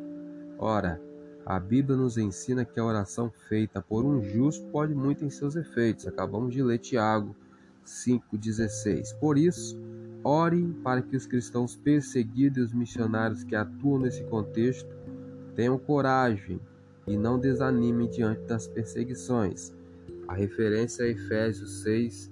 Ora, 0.58 1.02
a 1.46 1.60
Bíblia 1.60 1.98
nos 1.98 2.18
ensina 2.18 2.64
que 2.64 2.80
a 2.80 2.86
oração 2.86 3.32
feita 3.50 3.82
por 3.82 4.06
um 4.06 4.22
justo 4.22 4.66
pode 4.68 4.96
muito 4.96 5.26
em 5.26 5.30
seus 5.30 5.56
efeitos. 5.56 6.08
Acabamos 6.08 6.54
de 6.54 6.64
ler 6.64 6.80
Tiago 6.80 7.36
5,16. 7.86 9.14
Por 9.20 9.38
isso, 9.38 9.78
ore 10.24 10.74
para 10.84 11.02
que 11.02 11.18
os 11.18 11.26
cristãos 11.26 11.76
perseguidos 11.76 12.58
e 12.58 12.62
os 12.62 12.74
missionários 12.74 13.44
que 13.44 13.56
atuam 13.56 14.00
nesse 14.00 14.24
contexto 14.24 14.90
tenham 15.56 15.78
coragem 15.78 16.60
e 17.06 17.18
não 17.18 17.38
desanimem 17.38 18.10
diante 18.10 18.42
das 18.44 18.68
perseguições. 18.68 19.74
A 20.28 20.34
referência 20.34 21.04
é 21.04 21.10
Efésios 21.10 21.82
6, 21.82 22.32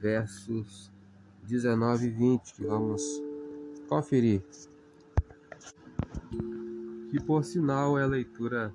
versos 0.00 0.92
19 1.42 2.06
e 2.06 2.10
20, 2.10 2.54
que 2.54 2.64
vamos 2.64 3.02
conferir. 3.88 4.42
Que 7.14 7.22
por 7.22 7.44
sinal 7.44 7.96
é 7.96 8.02
a 8.02 8.08
leitura 8.08 8.74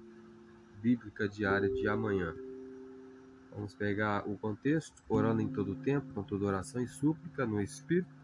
bíblica 0.81 1.27
diária 1.27 1.69
de 1.69 1.85
amanhã. 1.89 2.33
Vamos 3.53 3.75
pegar 3.75 4.25
o 4.29 4.37
contexto, 4.37 5.03
orando 5.09 5.41
em 5.41 5.49
todo 5.49 5.75
tempo, 5.75 6.13
com 6.13 6.23
toda 6.23 6.45
oração 6.45 6.81
e 6.81 6.87
súplica 6.87 7.45
no 7.45 7.61
Espírito, 7.61 8.15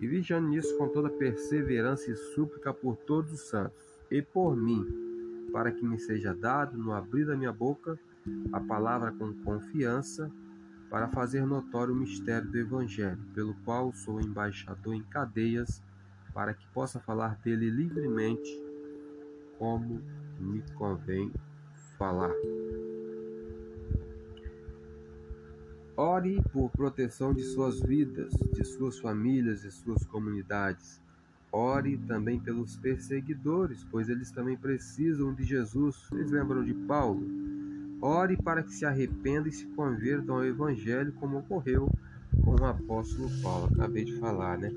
e 0.00 0.08
vigiando 0.08 0.48
nisso 0.48 0.76
com 0.76 0.88
toda 0.88 1.08
perseverança 1.08 2.10
e 2.10 2.16
súplica 2.16 2.74
por 2.74 2.96
todos 2.96 3.32
os 3.32 3.42
santos, 3.42 4.00
e 4.10 4.20
por 4.20 4.56
mim, 4.56 4.84
para 5.52 5.70
que 5.70 5.86
me 5.86 5.96
seja 5.96 6.34
dado, 6.34 6.76
no 6.76 6.92
abrir 6.92 7.24
da 7.24 7.36
minha 7.36 7.52
boca, 7.52 7.96
a 8.52 8.58
palavra 8.58 9.12
com 9.12 9.32
confiança, 9.44 10.28
para 10.90 11.06
fazer 11.06 11.46
notório 11.46 11.94
o 11.94 11.96
mistério 11.96 12.50
do 12.50 12.58
Evangelho, 12.58 13.22
pelo 13.32 13.54
qual 13.64 13.92
sou 13.92 14.20
embaixador 14.20 14.92
em 14.92 15.04
cadeias, 15.04 15.80
para 16.34 16.52
que 16.52 16.66
possa 16.74 16.98
falar 16.98 17.36
dele 17.36 17.70
livremente, 17.70 18.71
como 19.62 20.02
me 20.40 20.60
convém 20.74 21.30
falar. 21.96 22.34
Ore 25.96 26.42
por 26.52 26.68
proteção 26.70 27.32
de 27.32 27.44
suas 27.44 27.80
vidas, 27.80 28.32
de 28.52 28.64
suas 28.64 28.98
famílias 28.98 29.62
e 29.62 29.70
suas 29.70 30.04
comunidades. 30.06 31.00
Ore 31.52 31.96
também 31.96 32.40
pelos 32.40 32.76
perseguidores, 32.76 33.86
pois 33.88 34.08
eles 34.08 34.32
também 34.32 34.56
precisam 34.56 35.32
de 35.32 35.44
Jesus. 35.44 36.08
Vocês 36.08 36.32
lembram 36.32 36.64
de 36.64 36.74
Paulo? 36.74 37.24
Ore 38.00 38.36
para 38.36 38.64
que 38.64 38.72
se 38.72 38.84
arrependam 38.84 39.46
e 39.46 39.52
se 39.52 39.66
convertam 39.76 40.34
ao 40.34 40.44
Evangelho, 40.44 41.12
como 41.12 41.38
ocorreu 41.38 41.88
com 42.42 42.60
o 42.60 42.64
apóstolo 42.64 43.30
Paulo. 43.40 43.70
Acabei 43.72 44.04
de 44.04 44.18
falar, 44.18 44.58
né? 44.58 44.72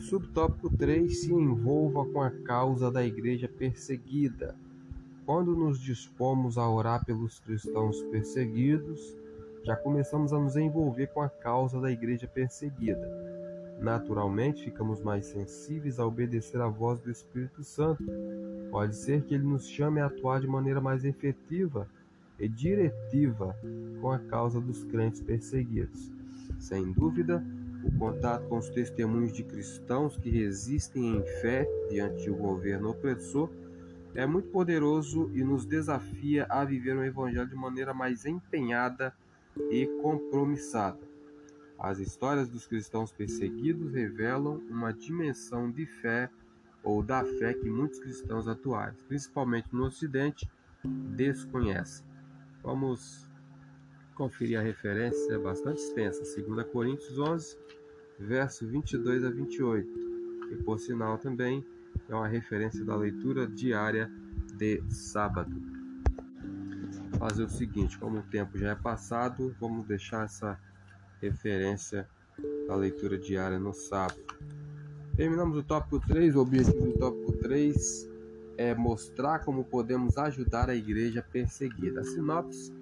Subtópico 0.00 0.74
3 0.76 1.20
se 1.20 1.32
envolva 1.32 2.06
com 2.06 2.22
a 2.22 2.30
causa 2.30 2.90
da 2.90 3.04
igreja 3.04 3.46
perseguida. 3.46 4.56
Quando 5.26 5.54
nos 5.54 5.78
dispomos 5.78 6.56
a 6.56 6.68
orar 6.68 7.04
pelos 7.04 7.38
cristãos 7.38 8.02
perseguidos, 8.04 9.14
já 9.62 9.76
começamos 9.76 10.32
a 10.32 10.38
nos 10.38 10.56
envolver 10.56 11.08
com 11.08 11.20
a 11.20 11.28
causa 11.28 11.78
da 11.78 11.92
igreja 11.92 12.26
perseguida. 12.26 13.08
Naturalmente, 13.78 14.64
ficamos 14.64 15.02
mais 15.02 15.26
sensíveis 15.26 16.00
a 16.00 16.06
obedecer 16.06 16.60
à 16.60 16.66
voz 16.66 16.98
do 17.00 17.10
Espírito 17.10 17.62
Santo. 17.62 18.02
Pode 18.70 18.96
ser 18.96 19.22
que 19.22 19.34
ele 19.34 19.44
nos 19.44 19.68
chame 19.68 20.00
a 20.00 20.06
atuar 20.06 20.40
de 20.40 20.46
maneira 20.46 20.80
mais 20.80 21.04
efetiva 21.04 21.86
e 22.38 22.48
diretiva 22.48 23.54
com 24.00 24.10
a 24.10 24.18
causa 24.18 24.60
dos 24.60 24.82
crentes 24.84 25.20
perseguidos. 25.20 26.10
Sem 26.58 26.90
dúvida, 26.92 27.44
o 27.82 27.98
contato 27.98 28.46
com 28.48 28.58
os 28.58 28.68
testemunhos 28.68 29.32
de 29.32 29.42
cristãos 29.42 30.16
que 30.16 30.30
resistem 30.30 31.16
em 31.16 31.22
fé 31.40 31.68
diante 31.88 32.30
um 32.30 32.36
governo 32.36 32.90
opressor 32.90 33.50
é 34.14 34.26
muito 34.26 34.48
poderoso 34.48 35.30
e 35.32 35.42
nos 35.44 35.64
desafia 35.64 36.46
a 36.48 36.64
viver 36.64 36.96
o 36.96 37.04
Evangelho 37.04 37.48
de 37.48 37.54
maneira 37.54 37.94
mais 37.94 38.26
empenhada 38.26 39.14
e 39.70 39.86
compromissada. 40.02 40.98
As 41.78 41.98
histórias 41.98 42.48
dos 42.48 42.66
cristãos 42.66 43.12
perseguidos 43.12 43.92
revelam 43.92 44.60
uma 44.68 44.92
dimensão 44.92 45.70
de 45.70 45.86
fé 45.86 46.28
ou 46.82 47.02
da 47.02 47.24
fé 47.24 47.54
que 47.54 47.70
muitos 47.70 48.00
cristãos 48.00 48.48
atuais, 48.48 48.94
principalmente 49.06 49.68
no 49.72 49.84
Ocidente, 49.84 50.50
desconhecem. 50.84 52.04
Vamos 52.62 53.29
conferir 54.20 54.60
a 54.60 54.62
referência 54.62 55.38
bastante 55.38 55.78
extensa, 55.78 56.20
2 56.38 56.66
Coríntios 56.66 57.18
11, 57.18 57.56
verso 58.18 58.66
22 58.66 59.24
a 59.24 59.30
28, 59.30 59.88
e 60.52 60.56
por 60.56 60.78
sinal 60.78 61.16
também 61.16 61.64
é 62.06 62.14
uma 62.14 62.28
referência 62.28 62.84
da 62.84 62.94
leitura 62.94 63.46
diária 63.46 64.12
de 64.58 64.82
sábado. 64.90 65.50
Fazer 67.18 67.44
o 67.44 67.48
seguinte, 67.48 67.98
como 67.98 68.18
o 68.18 68.22
tempo 68.24 68.58
já 68.58 68.72
é 68.72 68.74
passado, 68.74 69.56
vamos 69.58 69.86
deixar 69.86 70.26
essa 70.26 70.60
referência 71.22 72.06
da 72.68 72.76
leitura 72.76 73.16
diária 73.16 73.58
no 73.58 73.72
sábado. 73.72 74.20
Terminamos 75.16 75.56
o 75.56 75.62
tópico 75.62 75.98
3, 75.98 76.36
o 76.36 76.40
objetivo 76.40 76.92
do 76.92 76.98
tópico 76.98 77.32
3 77.38 78.06
é 78.58 78.74
mostrar 78.74 79.38
como 79.38 79.64
podemos 79.64 80.18
ajudar 80.18 80.68
a 80.68 80.74
igreja 80.74 81.22
perseguida. 81.22 82.02
A 82.02 82.04
sinopse 82.04 82.79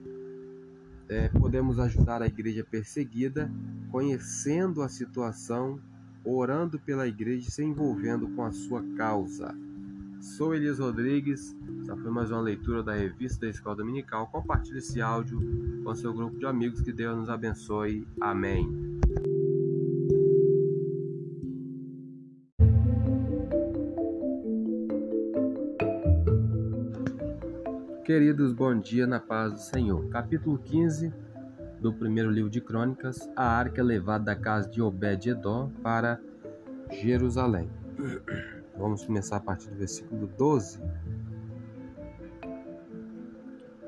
é, 1.09 1.29
podemos 1.29 1.79
ajudar 1.79 2.23
a 2.23 2.27
igreja 2.27 2.64
perseguida 2.68 3.51
conhecendo 3.90 4.83
a 4.83 4.88
situação, 4.88 5.81
orando 6.25 6.79
pela 6.79 7.09
igreja 7.09 7.49
e 7.49 7.51
se 7.51 7.64
envolvendo 7.64 8.29
com 8.29 8.44
a 8.44 8.53
sua 8.53 8.83
causa. 8.97 9.55
Sou 10.21 10.55
Elias 10.55 10.79
Rodrigues, 10.79 11.57
essa 11.81 11.97
foi 11.97 12.11
mais 12.11 12.31
uma 12.31 12.40
leitura 12.40 12.83
da 12.83 12.92
revista 12.92 13.47
da 13.47 13.51
Escola 13.51 13.77
Dominical. 13.77 14.27
Compartilhe 14.27 14.79
esse 14.79 15.01
áudio 15.01 15.40
com 15.85 15.94
seu 15.94 16.12
grupo 16.12 16.38
de 16.38 16.44
amigos, 16.44 16.81
que 16.81 16.92
Deus 16.92 17.16
nos 17.16 17.31
abençoe. 17.31 18.07
Amém. 18.21 18.88
Queridos, 28.09 28.55
bom 28.55 28.75
dia 28.75 29.07
na 29.07 29.21
paz 29.21 29.53
do 29.53 29.61
Senhor. 29.61 30.09
Capítulo 30.09 30.57
15 30.57 31.12
do 31.79 31.92
primeiro 31.92 32.31
livro 32.31 32.49
de 32.49 32.59
Crônicas: 32.59 33.29
A 33.37 33.47
arca 33.47 33.83
levada 33.83 34.25
da 34.25 34.35
casa 34.35 34.66
de 34.66 34.81
Obed-Edom 34.81 35.71
para 35.83 36.18
Jerusalém. 36.90 37.68
Vamos 38.79 39.05
começar 39.05 39.37
a 39.37 39.40
partir 39.40 39.68
do 39.68 39.77
versículo 39.77 40.27
12. 40.27 40.81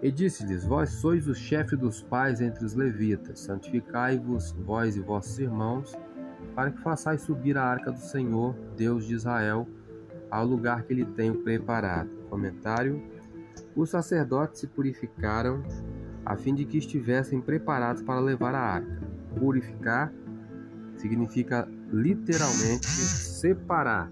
E 0.02 0.12
disse-lhes: 0.12 0.66
Vós 0.66 0.90
sois 0.90 1.26
o 1.26 1.34
chefe 1.34 1.74
dos 1.74 2.02
pais 2.02 2.42
entre 2.42 2.62
os 2.62 2.74
levitas, 2.74 3.40
santificai-vos, 3.40 4.52
vós 4.52 4.96
e 4.96 5.00
vossos 5.00 5.38
irmãos, 5.38 5.98
para 6.54 6.70
que 6.70 6.82
façais 6.82 7.22
subir 7.22 7.56
a 7.56 7.64
arca 7.64 7.90
do 7.90 8.00
Senhor, 8.00 8.54
Deus 8.76 9.06
de 9.06 9.14
Israel, 9.14 9.66
ao 10.30 10.44
lugar 10.44 10.82
que 10.82 10.92
lhe 10.92 11.06
tenho 11.06 11.36
preparado. 11.36 12.10
Comentário 12.28 13.02
os 13.74 13.90
sacerdotes 13.90 14.60
se 14.60 14.66
purificaram 14.66 15.62
a 16.24 16.36
fim 16.36 16.54
de 16.54 16.64
que 16.64 16.78
estivessem 16.78 17.40
preparados 17.40 18.02
para 18.02 18.20
levar 18.20 18.54
a 18.54 18.60
arca. 18.60 19.00
purificar 19.38 20.12
significa 20.96 21.66
literalmente 21.90 22.86
separar, 22.86 24.10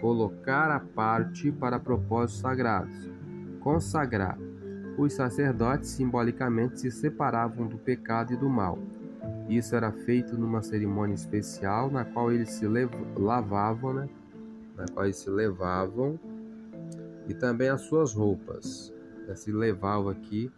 colocar 0.00 0.70
à 0.70 0.78
parte 0.78 1.50
para 1.50 1.78
propósitos 1.78 2.40
sagrados, 2.40 3.10
consagrar. 3.60 4.38
Os 4.96 5.12
sacerdotes 5.12 5.90
simbolicamente 5.90 6.80
se 6.80 6.90
separavam 6.90 7.66
do 7.66 7.76
pecado 7.76 8.32
e 8.32 8.36
do 8.36 8.48
mal. 8.48 8.78
Isso 9.48 9.74
era 9.74 9.90
feito 9.90 10.38
numa 10.38 10.62
cerimônia 10.62 11.14
especial 11.14 11.90
na 11.90 12.04
qual 12.04 12.30
eles 12.30 12.50
se 12.50 12.66
lavavam, 13.16 13.94
né? 13.94 14.08
na 14.76 14.86
qual 14.86 15.04
eles 15.06 15.16
se 15.16 15.28
levavam 15.28 16.18
e 17.28 17.34
também 17.34 17.68
as 17.68 17.82
suas 17.82 18.12
roupas. 18.12 18.92
Se 19.34 19.50
levavam 19.50 20.10
aqui, 20.10 20.50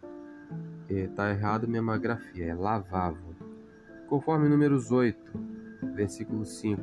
está 0.89 1.29
errado 1.29 1.67
minha 1.67 1.97
grafia, 1.97 2.45
é 2.45 2.53
lavavam. 2.53 3.35
Conforme 4.07 4.49
Números 4.49 4.91
8, 4.91 5.17
versículo 5.95 6.45
5. 6.45 6.81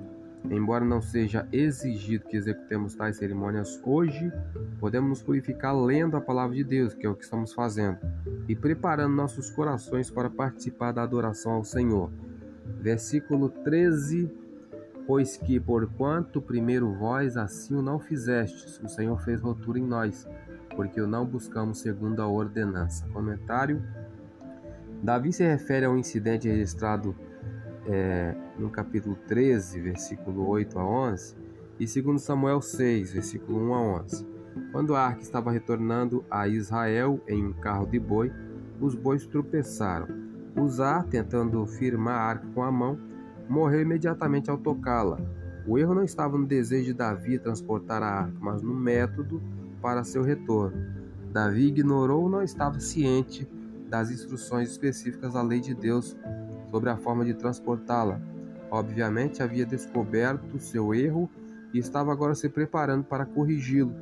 Embora 0.51 0.85
não 0.85 1.01
seja 1.01 1.49
exigido 1.51 2.27
que 2.27 2.37
executemos 2.37 2.94
tais 2.94 3.16
cerimônias 3.16 3.81
hoje, 3.83 4.31
podemos 4.79 5.09
nos 5.09 5.23
purificar 5.23 5.75
lendo 5.75 6.18
a 6.18 6.20
palavra 6.20 6.55
de 6.55 6.62
Deus, 6.62 6.92
que 6.92 7.07
é 7.07 7.09
o 7.09 7.14
que 7.14 7.25
estamos 7.25 7.55
fazendo, 7.55 7.99
e 8.47 8.55
preparando 8.55 9.14
nossos 9.14 9.49
corações 9.51 10.11
para 10.11 10.29
participar 10.29 10.92
da 10.92 11.03
adoração 11.03 11.53
ao 11.53 11.64
Senhor. 11.64 12.11
Versículo 12.79 13.49
13. 13.49 14.43
Pois 15.06 15.36
que, 15.36 15.60
porquanto 15.60 16.40
primeiro 16.40 16.92
vós 16.94 17.36
assim 17.36 17.74
o 17.74 17.82
não 17.82 17.98
fizestes, 17.98 18.80
o 18.82 18.88
Senhor 18.88 19.20
fez 19.22 19.40
rotura 19.40 19.78
em 19.78 19.86
nós, 19.86 20.26
porque 20.74 21.00
o 21.00 21.06
não 21.06 21.26
buscamos 21.26 21.78
segundo 21.78 22.20
a 22.20 22.26
ordenança. 22.26 23.06
Comentário 23.08 23.82
Davi 25.04 25.34
se 25.34 25.44
refere 25.44 25.84
a 25.84 25.90
um 25.90 25.98
incidente 25.98 26.48
registrado 26.48 27.14
é, 27.86 28.34
no 28.58 28.70
capítulo 28.70 29.14
13, 29.28 29.78
versículo 29.78 30.48
8 30.48 30.78
a 30.78 30.86
11, 30.86 31.36
e 31.78 31.84
2 31.84 32.22
Samuel 32.22 32.62
6, 32.62 33.12
versículo 33.12 33.68
1 33.68 33.74
a 33.74 33.80
11. 33.82 34.26
Quando 34.72 34.96
a 34.96 35.02
arca 35.02 35.20
estava 35.20 35.50
retornando 35.50 36.24
a 36.30 36.48
Israel 36.48 37.20
em 37.28 37.44
um 37.44 37.52
carro 37.52 37.84
de 37.86 37.98
boi, 37.98 38.32
os 38.80 38.94
bois 38.94 39.26
tropeçaram. 39.26 40.08
Uzá, 40.56 41.02
tentando 41.02 41.66
firmar 41.66 42.16
a 42.16 42.24
arca 42.24 42.46
com 42.54 42.62
a 42.62 42.72
mão, 42.72 42.98
morreu 43.48 43.83
imediatamente 43.83 44.50
ao 44.50 44.59
tocá-la. 44.59 45.18
O 45.66 45.78
erro 45.78 45.94
não 45.94 46.04
estava 46.04 46.37
no 46.37 46.46
desejo 46.46 46.87
de 46.87 46.92
Davi 46.92 47.38
transportar 47.38 48.02
a 48.02 48.20
arca, 48.22 48.37
mas 48.40 48.62
no 48.62 48.74
método 48.74 49.42
para 49.80 50.04
seu 50.04 50.22
retorno. 50.22 50.76
Davi 51.33 51.66
ignorou 51.66 52.24
ou 52.24 52.28
não 52.28 52.42
estava 52.42 52.78
ciente 52.80 53.48
das 53.88 54.11
instruções 54.11 54.70
específicas 54.70 55.33
da 55.35 55.42
lei 55.42 55.61
de 55.61 55.74
Deus 55.74 56.16
sobre 56.70 56.90
a 56.90 56.96
forma 56.96 57.24
de 57.24 57.35
transportá-la. 57.35 58.20
Obviamente 58.70 59.42
havia 59.42 59.64
descoberto 59.64 60.59
seu 60.59 60.94
erro 60.94 61.30
e 61.72 61.78
estava 61.78 62.12
agora 62.12 62.35
se 62.35 62.48
preparando 62.48 63.04
para 63.04 63.26
corrigi-lo. 63.26 63.94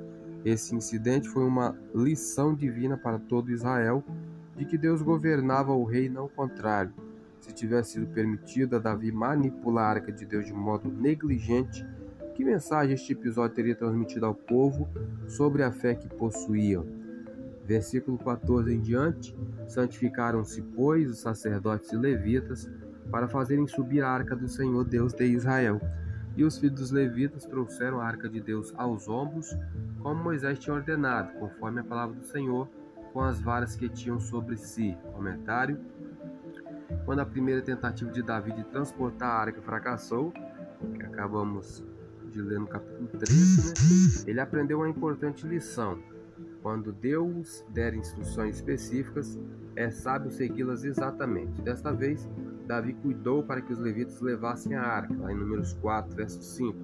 Esse 0.45 0.75
incidente 0.75 1.29
foi 1.29 1.45
uma 1.45 1.77
lição 1.95 2.55
divina 2.55 2.97
para 2.97 3.19
todo 3.19 3.53
Israel 3.53 4.05
de 4.57 4.65
que 4.65 4.77
Deus 4.77 5.01
governava 5.01 5.73
o 5.73 5.85
rei, 5.85 6.09
não 6.09 6.25
o 6.27 6.29
contrário. 6.29 6.93
Se 7.43 7.53
tivesse 7.53 7.95
sido 7.95 8.07
permitido 8.07 8.77
a 8.77 8.79
Davi 8.79 9.11
manipular 9.11 9.85
a 9.85 9.91
arca 9.95 10.13
de 10.13 10.25
Deus 10.25 10.47
de 10.47 10.53
modo 10.53 10.89
negligente, 10.89 11.85
que 12.37 12.45
mensagem 12.45 12.95
este 12.95 13.13
episódio 13.13 13.57
teria 13.57 13.75
transmitido 13.75 14.25
ao 14.25 14.35
povo 14.35 14.89
sobre 15.27 15.65
a 15.65 15.73
fé 15.73 15.97
que 15.97 16.09
possuíam? 16.09 16.87
Versículo 17.67 18.17
14 18.17 18.73
em 18.73 18.81
diante: 18.81 19.37
Santificaram-se, 19.67 20.63
pois, 20.63 21.11
os 21.11 21.19
sacerdotes 21.19 21.91
e 21.91 21.97
levitas 21.97 22.71
para 23.11 23.27
fazerem 23.27 23.67
subir 23.67 24.05
a 24.05 24.09
arca 24.09 24.37
do 24.37 24.49
Senhor 24.49 24.85
Deus 24.85 25.13
de 25.13 25.25
Israel. 25.25 25.81
E 26.37 26.45
os 26.45 26.57
filhos 26.59 26.79
dos 26.79 26.91
levitas 26.93 27.45
trouxeram 27.45 28.01
a 28.01 28.07
arca 28.07 28.29
de 28.29 28.41
Deus 28.41 28.73
aos 28.77 29.09
ombros, 29.09 29.55
como 29.99 30.23
Moisés 30.23 30.61
tinha 30.61 30.77
ordenado, 30.77 31.33
conforme 31.41 31.81
a 31.81 31.85
palavra 31.85 32.15
do 32.15 32.25
Senhor, 32.25 32.69
com 33.13 33.21
as 33.21 33.41
varas 33.41 33.75
que 33.75 33.89
tinham 33.89 34.21
sobre 34.21 34.57
si. 34.57 34.97
Comentário: 35.13 35.79
Quando 37.05 37.19
a 37.19 37.27
primeira 37.27 37.61
tentativa 37.61 38.11
de 38.11 38.23
Davi 38.23 38.53
de 38.53 38.65
transportar 38.65 39.29
a 39.29 39.41
arca 39.41 39.61
fracassou, 39.61 40.33
que 40.95 41.03
acabamos 41.03 41.85
de 42.31 42.41
ler 42.41 42.61
no 42.61 42.67
capítulo 42.67 43.09
13, 43.19 43.69
né? 43.69 44.25
ele 44.31 44.41
aprendeu 44.41 44.79
uma 44.79 44.89
importante 44.89 45.47
lição. 45.47 45.99
Quando 46.63 46.93
Deus 46.93 47.65
der 47.71 47.95
instruções 47.95 48.57
específicas, 48.57 49.39
é 49.75 49.91
sábio 49.91 50.31
segui-las 50.31 50.85
exatamente. 50.85 51.61
Desta 51.61 51.93
vez, 51.93 52.29
Davi 52.67 52.95
cuidou 52.95 53.43
para 53.43 53.61
que 53.61 53.73
os 53.73 53.79
levitas 53.79 54.21
levassem 54.21 54.77
a 54.77 54.83
arca, 54.83 55.15
lá 55.15 55.33
em 55.33 55.37
Números 55.37 55.73
4, 55.75 56.15
verso 56.15 56.41
5. 56.41 56.79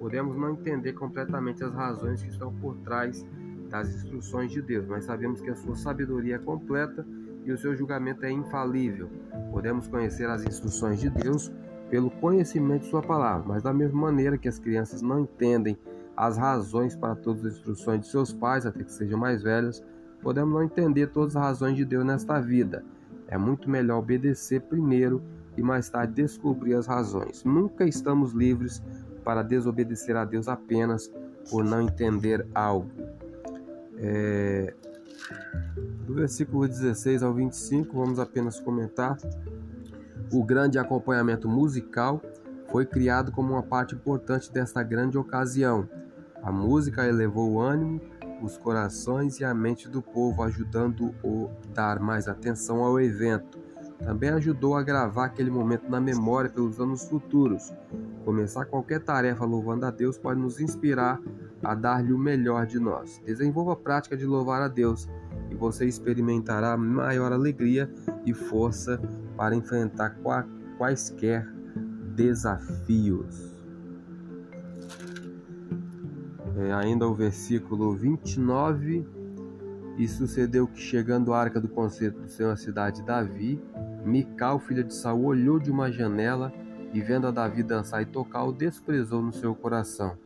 Podemos 0.00 0.36
não 0.36 0.50
entender 0.50 0.94
completamente 0.94 1.62
as 1.62 1.72
razões 1.72 2.22
que 2.22 2.28
estão 2.28 2.52
por 2.54 2.76
trás 2.78 3.24
das 3.68 3.88
instruções 3.94 4.50
de 4.50 4.60
Deus, 4.60 4.86
mas 4.86 5.04
sabemos 5.04 5.40
que 5.40 5.48
a 5.48 5.54
sua 5.54 5.76
sabedoria 5.76 6.36
é 6.36 6.38
completa 6.38 7.06
e 7.44 7.52
o 7.52 7.58
seu 7.58 7.74
julgamento 7.74 8.24
é 8.24 8.30
infalível. 8.30 9.10
Podemos 9.50 9.88
conhecer 9.88 10.28
as 10.28 10.44
instruções 10.44 11.00
de 11.00 11.10
Deus 11.10 11.52
pelo 11.88 12.10
conhecimento 12.10 12.82
de 12.82 12.90
Sua 12.90 13.02
palavra, 13.02 13.46
mas 13.46 13.62
da 13.62 13.72
mesma 13.72 14.00
maneira 14.00 14.38
que 14.38 14.48
as 14.48 14.58
crianças 14.58 15.02
não 15.02 15.20
entendem 15.20 15.76
as 16.16 16.36
razões 16.36 16.94
para 16.94 17.14
todas 17.14 17.44
as 17.44 17.54
instruções 17.54 18.02
de 18.02 18.08
seus 18.08 18.32
pais, 18.32 18.66
até 18.66 18.84
que 18.84 18.92
sejam 18.92 19.18
mais 19.18 19.42
velhas, 19.42 19.82
podemos 20.22 20.52
não 20.52 20.62
entender 20.62 21.08
todas 21.08 21.34
as 21.34 21.42
razões 21.42 21.76
de 21.76 21.84
Deus 21.84 22.04
nesta 22.04 22.38
vida. 22.40 22.84
É 23.26 23.38
muito 23.38 23.70
melhor 23.70 23.98
obedecer 23.98 24.60
primeiro 24.60 25.22
e 25.56 25.62
mais 25.62 25.88
tarde 25.88 26.14
descobrir 26.14 26.74
as 26.74 26.86
razões. 26.86 27.42
Nunca 27.44 27.84
estamos 27.84 28.32
livres 28.32 28.82
para 29.24 29.42
desobedecer 29.42 30.16
a 30.16 30.24
Deus 30.24 30.48
apenas 30.48 31.10
por 31.50 31.64
não 31.64 31.82
entender 31.82 32.46
algo. 32.54 32.90
É... 33.96 34.74
Do 36.06 36.14
versículo 36.14 36.66
16 36.66 37.22
ao 37.22 37.32
25, 37.32 37.96
vamos 37.96 38.18
apenas 38.18 38.58
comentar 38.58 39.16
o 40.32 40.44
grande 40.44 40.78
acompanhamento 40.78 41.48
musical 41.48 42.22
foi 42.70 42.86
criado 42.86 43.32
como 43.32 43.52
uma 43.52 43.62
parte 43.64 43.96
importante 43.96 44.52
desta 44.52 44.80
grande 44.82 45.18
ocasião. 45.18 45.88
A 46.40 46.52
música 46.52 47.06
elevou 47.06 47.50
o 47.50 47.60
ânimo, 47.60 48.00
os 48.40 48.56
corações 48.56 49.40
e 49.40 49.44
a 49.44 49.52
mente 49.52 49.88
do 49.88 50.00
povo, 50.00 50.42
ajudando 50.44 51.12
o 51.22 51.50
dar 51.74 51.98
mais 51.98 52.28
atenção 52.28 52.82
ao 52.84 53.00
evento. 53.00 53.59
Também 54.04 54.30
ajudou 54.30 54.74
a 54.76 54.82
gravar 54.82 55.26
aquele 55.26 55.50
momento 55.50 55.88
na 55.88 56.00
memória 56.00 56.50
pelos 56.50 56.80
anos 56.80 57.04
futuros. 57.04 57.72
Começar 58.24 58.64
qualquer 58.64 59.00
tarefa 59.00 59.44
louvando 59.44 59.84
a 59.86 59.90
Deus 59.90 60.18
pode 60.18 60.40
nos 60.40 60.60
inspirar 60.60 61.20
a 61.62 61.74
dar-lhe 61.74 62.12
o 62.12 62.18
melhor 62.18 62.66
de 62.66 62.78
nós. 62.78 63.20
Desenvolva 63.24 63.74
a 63.74 63.76
prática 63.76 64.16
de 64.16 64.24
louvar 64.24 64.62
a 64.62 64.68
Deus 64.68 65.08
e 65.50 65.54
você 65.54 65.84
experimentará 65.84 66.76
maior 66.76 67.32
alegria 67.32 67.92
e 68.24 68.32
força 68.32 69.00
para 69.36 69.54
enfrentar 69.54 70.16
quaisquer 70.78 71.46
desafios. 72.14 73.50
É, 76.56 76.72
ainda 76.72 77.06
o 77.06 77.14
versículo 77.14 77.94
29. 77.94 79.06
E 79.96 80.08
sucedeu 80.08 80.66
que, 80.66 80.80
chegando 80.80 81.32
à 81.32 81.40
arca 81.40 81.60
do 81.60 81.68
concerto 81.68 82.20
do 82.20 82.28
Senhor, 82.28 82.52
a 82.52 82.56
cidade 82.56 83.00
de 83.00 83.06
Davi, 83.06 83.60
Mical, 84.04 84.58
filha 84.58 84.82
de 84.82 84.94
Saul, 84.94 85.26
olhou 85.26 85.58
de 85.58 85.70
uma 85.70 85.90
janela 85.90 86.52
e, 86.92 87.00
vendo 87.00 87.26
a 87.26 87.30
Davi 87.30 87.62
dançar 87.62 88.02
e 88.02 88.06
tocar, 88.06 88.44
o 88.44 88.52
desprezou 88.52 89.22
no 89.22 89.32
seu 89.32 89.54
coração. 89.54 90.16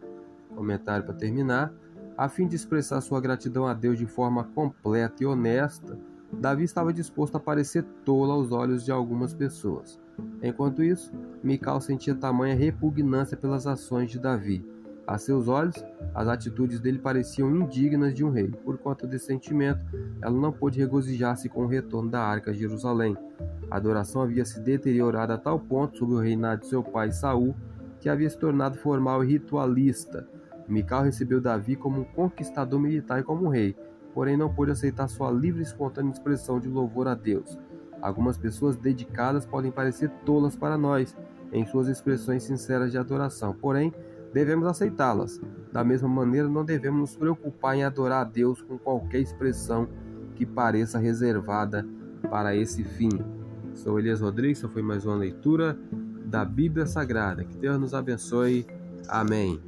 Comentário 0.54 1.04
para 1.04 1.14
terminar. 1.14 1.72
A 2.16 2.28
fim 2.28 2.46
de 2.46 2.54
expressar 2.54 3.00
sua 3.00 3.20
gratidão 3.20 3.66
a 3.66 3.74
Deus 3.74 3.98
de 3.98 4.06
forma 4.06 4.44
completa 4.44 5.22
e 5.22 5.26
honesta, 5.26 5.98
Davi 6.32 6.64
estava 6.64 6.92
disposto 6.92 7.36
a 7.36 7.40
parecer 7.40 7.84
tolo 8.04 8.32
aos 8.32 8.52
olhos 8.52 8.84
de 8.84 8.92
algumas 8.92 9.34
pessoas. 9.34 10.00
Enquanto 10.42 10.82
isso, 10.82 11.12
Mical 11.42 11.80
sentia 11.80 12.14
tamanha 12.14 12.54
repugnância 12.54 13.36
pelas 13.36 13.66
ações 13.66 14.10
de 14.10 14.18
Davi. 14.18 14.64
A 15.06 15.18
seus 15.18 15.48
olhos, 15.48 15.84
as 16.14 16.28
atitudes 16.28 16.80
dele 16.80 16.98
pareciam 16.98 17.54
indignas 17.54 18.14
de 18.14 18.24
um 18.24 18.30
rei. 18.30 18.48
Por 18.48 18.78
conta 18.78 19.06
desse 19.06 19.26
sentimento, 19.26 19.80
ela 20.22 20.34
não 20.34 20.50
pôde 20.50 20.80
regozijar-se 20.80 21.48
com 21.48 21.64
o 21.64 21.66
retorno 21.66 22.10
da 22.10 22.22
arca 22.22 22.52
a 22.52 22.54
Jerusalém. 22.54 23.14
A 23.70 23.76
adoração 23.76 24.22
havia 24.22 24.44
se 24.46 24.60
deteriorado 24.60 25.32
a 25.34 25.38
tal 25.38 25.58
ponto 25.60 25.98
sob 25.98 26.14
o 26.14 26.18
reinado 26.18 26.62
de 26.62 26.68
seu 26.68 26.82
pai 26.82 27.12
Saul, 27.12 27.54
que 28.00 28.08
havia 28.08 28.30
se 28.30 28.38
tornado 28.38 28.78
formal 28.78 29.22
e 29.22 29.28
ritualista. 29.28 30.26
Mical 30.66 31.02
recebeu 31.02 31.40
Davi 31.40 31.76
como 31.76 32.00
um 32.00 32.04
conquistador 32.04 32.80
militar 32.80 33.20
e 33.20 33.24
como 33.24 33.44
um 33.44 33.50
rei, 33.50 33.76
porém 34.14 34.38
não 34.38 34.52
pôde 34.52 34.70
aceitar 34.70 35.08
sua 35.08 35.30
livre 35.30 35.60
e 35.60 35.64
espontânea 35.64 36.12
expressão 36.12 36.58
de 36.58 36.68
louvor 36.68 37.08
a 37.08 37.14
Deus. 37.14 37.58
Algumas 38.00 38.38
pessoas 38.38 38.76
dedicadas 38.76 39.44
podem 39.44 39.70
parecer 39.70 40.08
tolas 40.24 40.56
para 40.56 40.78
nós 40.78 41.14
em 41.52 41.66
suas 41.66 41.88
expressões 41.88 42.42
sinceras 42.42 42.90
de 42.90 42.98
adoração, 42.98 43.54
porém 43.54 43.92
devemos 44.34 44.66
aceitá-las. 44.66 45.40
Da 45.72 45.84
mesma 45.84 46.08
maneira, 46.08 46.48
não 46.48 46.64
devemos 46.64 47.00
nos 47.00 47.16
preocupar 47.16 47.76
em 47.76 47.84
adorar 47.84 48.22
a 48.22 48.28
Deus 48.28 48.60
com 48.60 48.76
qualquer 48.76 49.20
expressão 49.20 49.88
que 50.34 50.44
pareça 50.44 50.98
reservada 50.98 51.86
para 52.28 52.54
esse 52.54 52.82
fim. 52.82 53.10
Sou 53.74 53.98
Elias 53.98 54.20
Rodrigues, 54.20 54.60
foi 54.60 54.82
mais 54.82 55.06
uma 55.06 55.14
leitura 55.14 55.78
da 56.26 56.44
Bíblia 56.44 56.84
Sagrada. 56.84 57.44
Que 57.44 57.56
Deus 57.56 57.78
nos 57.78 57.94
abençoe. 57.94 58.66
Amém. 59.08 59.60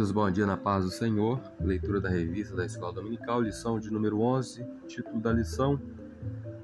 Queridos, 0.00 0.12
bom 0.12 0.30
dia 0.30 0.46
na 0.46 0.56
paz 0.56 0.82
do 0.82 0.90
Senhor. 0.90 1.38
Leitura 1.60 2.00
da 2.00 2.08
revista 2.08 2.56
da 2.56 2.64
Escola 2.64 2.90
Dominical, 2.90 3.42
lição 3.42 3.78
de 3.78 3.92
número 3.92 4.22
11, 4.22 4.64
título 4.86 5.20
da 5.20 5.30
lição: 5.30 5.78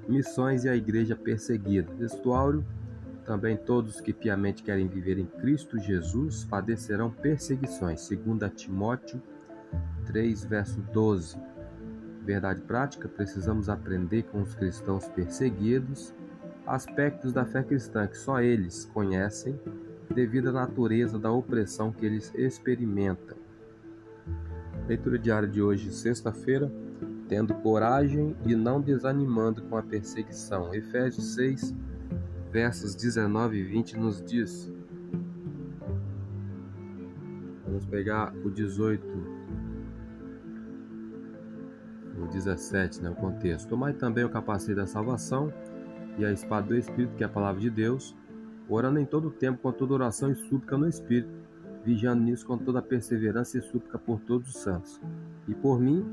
Missões 0.08 0.64
e 0.64 0.70
a 0.70 0.74
Igreja 0.74 1.14
Perseguida. 1.14 1.92
Textuário: 1.98 2.64
Também 3.26 3.54
todos 3.54 4.00
que 4.00 4.14
piamente 4.14 4.62
querem 4.62 4.88
viver 4.88 5.18
em 5.18 5.26
Cristo 5.26 5.78
Jesus 5.78 6.46
padecerão 6.46 7.10
perseguições. 7.10 8.08
2 8.08 8.50
Timóteo 8.54 9.20
3, 10.06 10.42
verso 10.46 10.80
12. 10.94 11.36
Verdade 12.22 12.62
prática: 12.62 13.06
precisamos 13.06 13.68
aprender 13.68 14.22
com 14.22 14.40
os 14.40 14.54
cristãos 14.54 15.06
perseguidos 15.08 16.14
aspectos 16.66 17.34
da 17.34 17.44
fé 17.44 17.62
cristã 17.62 18.06
que 18.06 18.16
só 18.16 18.40
eles 18.40 18.86
conhecem 18.86 19.60
devido 20.14 20.48
à 20.48 20.52
natureza 20.52 21.18
da 21.18 21.30
opressão 21.30 21.92
que 21.92 22.04
eles 22.04 22.32
experimentam. 22.34 23.36
Leitura 24.88 25.18
diária 25.18 25.48
de 25.48 25.60
hoje, 25.60 25.92
sexta-feira, 25.92 26.72
tendo 27.28 27.54
coragem 27.54 28.36
e 28.46 28.54
não 28.54 28.80
desanimando 28.80 29.62
com 29.62 29.76
a 29.76 29.82
perseguição. 29.82 30.72
Efésios 30.72 31.34
6, 31.34 31.74
versos 32.52 32.94
19 32.94 33.58
e 33.58 33.64
20 33.64 33.98
nos 33.98 34.22
diz. 34.22 34.72
Vamos 37.66 37.84
pegar 37.86 38.32
o 38.44 38.50
18, 38.50 39.04
o 42.22 42.26
17, 42.28 43.02
né, 43.02 43.10
o 43.10 43.14
contexto. 43.14 43.68
Tomai 43.68 43.92
também 43.92 44.24
o 44.24 44.30
capacete 44.30 44.74
da 44.74 44.86
salvação 44.86 45.52
e 46.16 46.24
a 46.24 46.32
espada 46.32 46.68
do 46.68 46.76
Espírito, 46.76 47.14
que 47.16 47.24
é 47.24 47.26
a 47.26 47.28
palavra 47.28 47.60
de 47.60 47.68
Deus, 47.68 48.16
orando 48.68 48.98
em 48.98 49.04
todo 49.04 49.28
o 49.28 49.30
tempo 49.30 49.60
com 49.60 49.72
toda 49.72 49.94
oração 49.94 50.30
e 50.30 50.34
súplica 50.34 50.76
no 50.76 50.88
Espírito, 50.88 51.30
vigiando 51.84 52.22
nisso 52.22 52.46
com 52.46 52.58
toda 52.58 52.82
perseverança 52.82 53.58
e 53.58 53.62
súplica 53.62 53.98
por 53.98 54.20
todos 54.20 54.48
os 54.48 54.62
santos. 54.62 55.00
E 55.46 55.54
por 55.54 55.80
mim, 55.80 56.04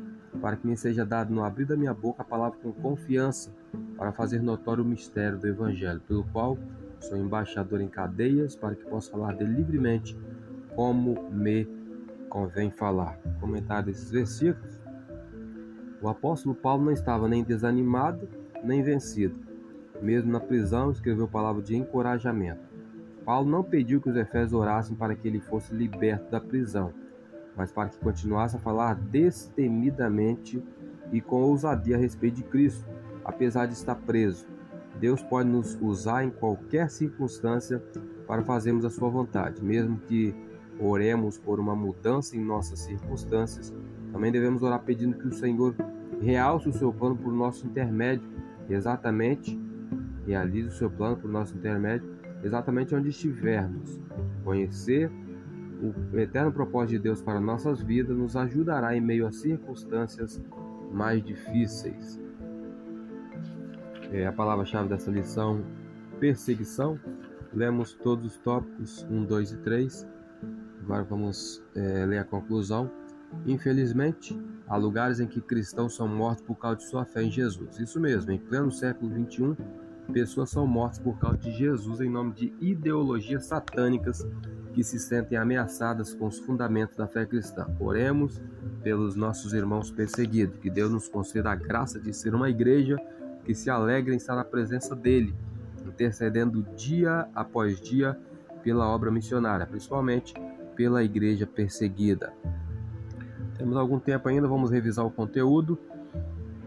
para 0.41 0.55
que 0.55 0.67
me 0.67 0.77
seja 0.77 1.05
dado 1.05 1.33
no 1.33 1.43
abrir 1.43 1.65
da 1.65 1.75
minha 1.75 1.93
boca 1.93 2.21
a 2.21 2.25
palavra 2.25 2.59
com 2.61 2.71
confiança, 2.71 3.51
para 3.97 4.11
fazer 4.11 4.41
notório 4.41 4.83
o 4.83 4.87
mistério 4.87 5.37
do 5.37 5.47
Evangelho, 5.47 5.99
pelo 6.01 6.23
qual 6.25 6.57
sou 6.99 7.17
embaixador 7.17 7.81
em 7.81 7.87
cadeias, 7.87 8.55
para 8.55 8.75
que 8.75 8.85
possa 8.85 9.11
falar 9.11 9.35
dele 9.35 9.55
livremente, 9.55 10.17
como 10.75 11.29
me 11.31 11.67
convém 12.29 12.71
falar. 12.71 13.17
Comentário 13.39 13.87
desses 13.87 14.11
versículos. 14.11 14.79
O 16.01 16.07
apóstolo 16.07 16.53
Paulo 16.53 16.85
não 16.85 16.91
estava 16.91 17.27
nem 17.27 17.43
desanimado, 17.43 18.27
nem 18.63 18.83
vencido 18.83 19.42
mesmo 20.03 20.31
na 20.31 20.39
prisão, 20.39 20.91
escreveu 20.91 21.27
palavras 21.27 21.63
de 21.63 21.75
encorajamento. 21.75 22.61
Paulo 23.23 23.49
não 23.49 23.63
pediu 23.63 24.01
que 24.01 24.09
os 24.09 24.15
efésios 24.17 24.53
orassem 24.53 24.95
para 24.95 25.15
que 25.15 25.27
ele 25.27 25.39
fosse 25.39 25.73
liberto 25.73 26.29
da 26.29 26.41
prisão, 26.41 26.93
mas 27.55 27.71
para 27.71 27.87
que 27.87 27.97
continuasse 27.99 28.57
a 28.57 28.59
falar 28.59 28.95
destemidamente 28.95 30.61
e 31.11 31.21
com 31.21 31.41
ousadia 31.41 31.95
a 31.95 31.99
respeito 31.99 32.35
de 32.35 32.43
Cristo, 32.43 32.85
apesar 33.23 33.65
de 33.65 33.73
estar 33.73 33.95
preso. 33.95 34.45
Deus 34.99 35.23
pode 35.23 35.47
nos 35.47 35.77
usar 35.81 36.25
em 36.25 36.29
qualquer 36.29 36.89
circunstância 36.89 37.81
para 38.27 38.43
fazermos 38.43 38.83
a 38.83 38.89
sua 38.89 39.09
vontade, 39.09 39.63
mesmo 39.63 39.97
que 39.99 40.35
oremos 40.79 41.37
por 41.37 41.59
uma 41.59 41.75
mudança 41.75 42.35
em 42.35 42.43
nossas 42.43 42.79
circunstâncias. 42.79 43.73
Também 44.11 44.31
devemos 44.31 44.61
orar 44.63 44.81
pedindo 44.81 45.17
que 45.17 45.27
o 45.27 45.33
Senhor 45.33 45.73
realce 46.21 46.67
o 46.67 46.73
seu 46.73 46.91
plano 46.91 47.15
por 47.15 47.31
nosso 47.31 47.65
intermédio, 47.65 48.29
exatamente 48.69 49.62
realize 50.25 50.67
o 50.67 50.71
seu 50.71 50.89
plano 50.89 51.17
por 51.17 51.29
nosso 51.29 51.55
intermédio 51.55 52.13
exatamente 52.43 52.93
onde 52.93 53.09
estivermos. 53.09 53.99
Conhecer 54.43 55.09
o 56.11 56.17
eterno 56.17 56.51
propósito 56.51 56.91
de 56.91 56.99
Deus 56.99 57.21
para 57.21 57.39
nossas 57.39 57.81
vidas 57.81 58.15
nos 58.15 58.35
ajudará 58.35 58.95
em 58.95 59.01
meio 59.01 59.27
a 59.27 59.31
circunstâncias 59.31 60.41
mais 60.91 61.23
difíceis. 61.23 62.19
É 64.11 64.27
a 64.27 64.31
palavra-chave 64.31 64.89
dessa 64.89 65.11
lição: 65.11 65.63
perseguição. 66.19 66.99
Lemos 67.53 67.93
todos 67.93 68.25
os 68.25 68.37
tópicos 68.37 69.05
1, 69.09 69.25
2 69.25 69.51
e 69.51 69.57
3. 69.57 70.07
Agora 70.83 71.03
vamos 71.03 71.63
é, 71.75 72.05
ler 72.05 72.19
a 72.19 72.23
conclusão. 72.23 72.89
Infelizmente, 73.45 74.39
há 74.67 74.75
lugares 74.75 75.19
em 75.19 75.27
que 75.27 75.41
cristãos 75.41 75.95
são 75.95 76.07
mortos 76.07 76.43
por 76.45 76.55
causa 76.55 76.77
de 76.77 76.83
sua 76.85 77.05
fé 77.05 77.23
em 77.23 77.31
Jesus. 77.31 77.79
Isso 77.79 77.99
mesmo, 77.99 78.31
em 78.31 78.39
pleno 78.39 78.71
século 78.71 79.11
XXI, 79.11 79.55
Pessoas 80.11 80.49
são 80.49 80.67
mortas 80.67 80.99
por 80.99 81.17
causa 81.17 81.37
de 81.37 81.51
Jesus 81.51 82.01
em 82.01 82.09
nome 82.09 82.33
de 82.33 82.53
ideologias 82.59 83.45
satânicas 83.45 84.27
que 84.73 84.83
se 84.83 84.99
sentem 84.99 85.37
ameaçadas 85.37 86.13
com 86.13 86.27
os 86.27 86.39
fundamentos 86.39 86.95
da 86.97 87.07
fé 87.07 87.25
cristã. 87.25 87.67
Oremos 87.79 88.41
pelos 88.81 89.15
nossos 89.15 89.53
irmãos 89.53 89.91
perseguidos, 89.91 90.59
que 90.59 90.69
Deus 90.69 90.91
nos 90.91 91.07
conceda 91.07 91.51
a 91.51 91.55
graça 91.55 91.99
de 91.99 92.13
ser 92.13 92.35
uma 92.35 92.49
igreja 92.49 92.97
que 93.45 93.53
se 93.53 93.69
alegra 93.69 94.13
em 94.13 94.17
estar 94.17 94.35
na 94.35 94.43
presença 94.43 94.95
dele, 94.95 95.33
intercedendo 95.85 96.63
dia 96.75 97.27
após 97.33 97.79
dia 97.79 98.17
pela 98.63 98.87
obra 98.87 99.11
missionária, 99.11 99.65
principalmente 99.65 100.33
pela 100.75 101.03
igreja 101.03 101.45
perseguida. 101.45 102.33
Temos 103.57 103.77
algum 103.77 103.99
tempo 103.99 104.27
ainda, 104.27 104.47
vamos 104.47 104.71
revisar 104.71 105.05
o 105.05 105.11
conteúdo, 105.11 105.77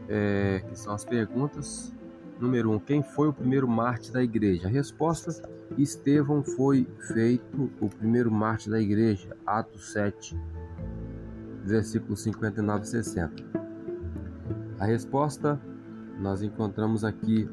é, 0.09 0.62
que 0.68 0.79
são 0.79 0.94
as 0.94 1.05
perguntas 1.05 1.95
Número 2.40 2.70
1. 2.70 2.75
Um, 2.75 2.79
quem 2.79 3.03
foi 3.03 3.29
o 3.29 3.33
primeiro 3.33 3.66
mártir 3.66 4.12
da 4.12 4.22
igreja? 4.22 4.66
A 4.66 4.70
resposta: 4.70 5.31
Estevão 5.79 6.42
foi 6.42 6.87
feito 7.09 7.70
o 7.81 7.88
primeiro 7.88 8.31
mártir 8.31 8.70
da 8.70 8.81
igreja. 8.81 9.35
Atos 9.46 9.92
7, 9.92 10.38
versículos 11.64 12.22
59 12.22 12.85
e 12.85 12.88
60. 12.88 13.42
A 14.79 14.85
resposta 14.85 15.59
nós 16.20 16.42
encontramos 16.42 17.05
aqui 17.05 17.49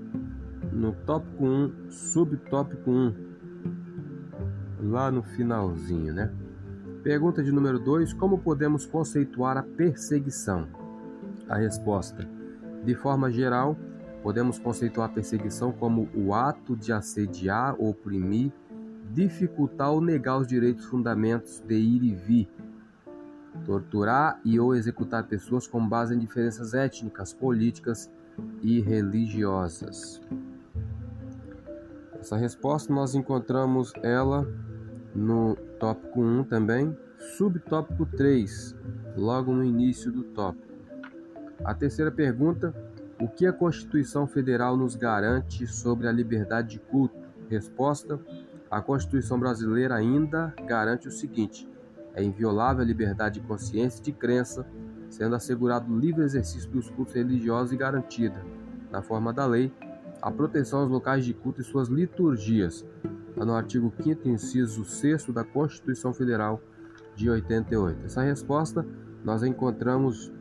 no 0.71 0.91
tópico 0.91 1.45
1, 1.45 1.89
subtópico 1.89 2.91
1, 2.91 3.13
lá 4.81 5.09
no 5.09 5.23
finalzinho, 5.23 6.13
né? 6.13 6.29
Pergunta 7.03 7.41
de 7.41 7.53
número 7.53 7.79
2: 7.79 8.13
Como 8.13 8.37
podemos 8.37 8.85
conceituar 8.85 9.57
a 9.57 9.63
perseguição? 9.63 10.67
A 11.47 11.55
resposta: 11.55 12.27
De 12.83 12.93
forma 12.95 13.31
geral, 13.31 13.77
Podemos 14.23 14.57
conceituar 14.57 15.13
perseguição 15.13 15.73
como 15.73 16.09
o 16.15 16.33
ato 16.33 16.77
de 16.77 16.93
assediar, 16.93 17.75
oprimir, 17.77 18.53
dificultar 19.11 19.91
ou 19.91 19.99
negar 19.99 20.37
os 20.37 20.47
direitos 20.47 20.85
fundamentos 20.85 21.59
de 21.59 21.75
ir 21.75 22.03
e 22.03 22.15
vir, 22.15 22.49
torturar 23.65 24.39
e 24.45 24.57
ou 24.57 24.73
executar 24.73 25.27
pessoas 25.27 25.67
com 25.67 25.85
base 25.85 26.15
em 26.15 26.19
diferenças 26.19 26.73
étnicas, 26.73 27.33
políticas 27.33 28.09
e 28.61 28.79
religiosas. 28.79 30.21
Essa 32.17 32.37
resposta 32.37 32.93
nós 32.93 33.15
encontramos 33.15 33.91
ela 34.01 34.47
no 35.13 35.57
tópico 35.77 36.21
1 36.21 36.45
também, 36.45 36.97
subtópico 37.37 38.05
3, 38.05 38.73
logo 39.17 39.53
no 39.53 39.65
início 39.65 40.09
do 40.09 40.23
tópico. 40.23 40.73
A 41.65 41.75
terceira 41.75 42.09
pergunta 42.09 42.73
o 43.19 43.27
que 43.27 43.45
a 43.45 43.53
Constituição 43.53 44.25
Federal 44.27 44.75
nos 44.75 44.95
garante 44.95 45.67
sobre 45.67 46.07
a 46.07 46.11
liberdade 46.11 46.71
de 46.71 46.79
culto? 46.79 47.15
Resposta: 47.49 48.19
A 48.69 48.81
Constituição 48.81 49.39
brasileira 49.39 49.95
ainda 49.95 50.53
garante 50.65 51.07
o 51.07 51.11
seguinte: 51.11 51.67
é 52.15 52.23
inviolável 52.23 52.81
a 52.81 52.85
liberdade 52.85 53.39
de 53.39 53.47
consciência 53.47 53.99
e 53.99 54.03
de 54.03 54.11
crença, 54.11 54.65
sendo 55.09 55.35
assegurado 55.35 55.91
o 55.91 55.99
livre 55.99 56.23
exercício 56.23 56.69
dos 56.69 56.89
cultos 56.89 57.13
religiosos 57.13 57.71
e 57.71 57.77
garantida, 57.77 58.43
na 58.91 59.01
forma 59.01 59.31
da 59.31 59.45
lei, 59.45 59.71
a 60.21 60.31
proteção 60.31 60.79
aos 60.79 60.89
locais 60.89 61.25
de 61.25 61.33
culto 61.33 61.61
e 61.61 61.63
suas 61.63 61.87
liturgias. 61.87 62.85
Está 63.29 63.45
no 63.45 63.55
artigo 63.55 63.91
5 64.01 64.27
inciso 64.29 64.85
6 64.85 65.27
da 65.27 65.43
Constituição 65.43 66.13
Federal 66.13 66.61
de 67.15 67.29
88. 67.29 68.05
Essa 68.05 68.21
resposta 68.21 68.85
nós 69.23 69.43
encontramos 69.43 70.31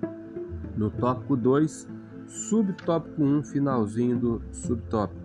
no 0.76 0.90
tópico 0.90 1.36
2 1.36 1.88
Subtópico 2.26 3.22
1, 3.22 3.44
finalzinho 3.44 4.18
do 4.18 4.42
subtópico. 4.52 5.20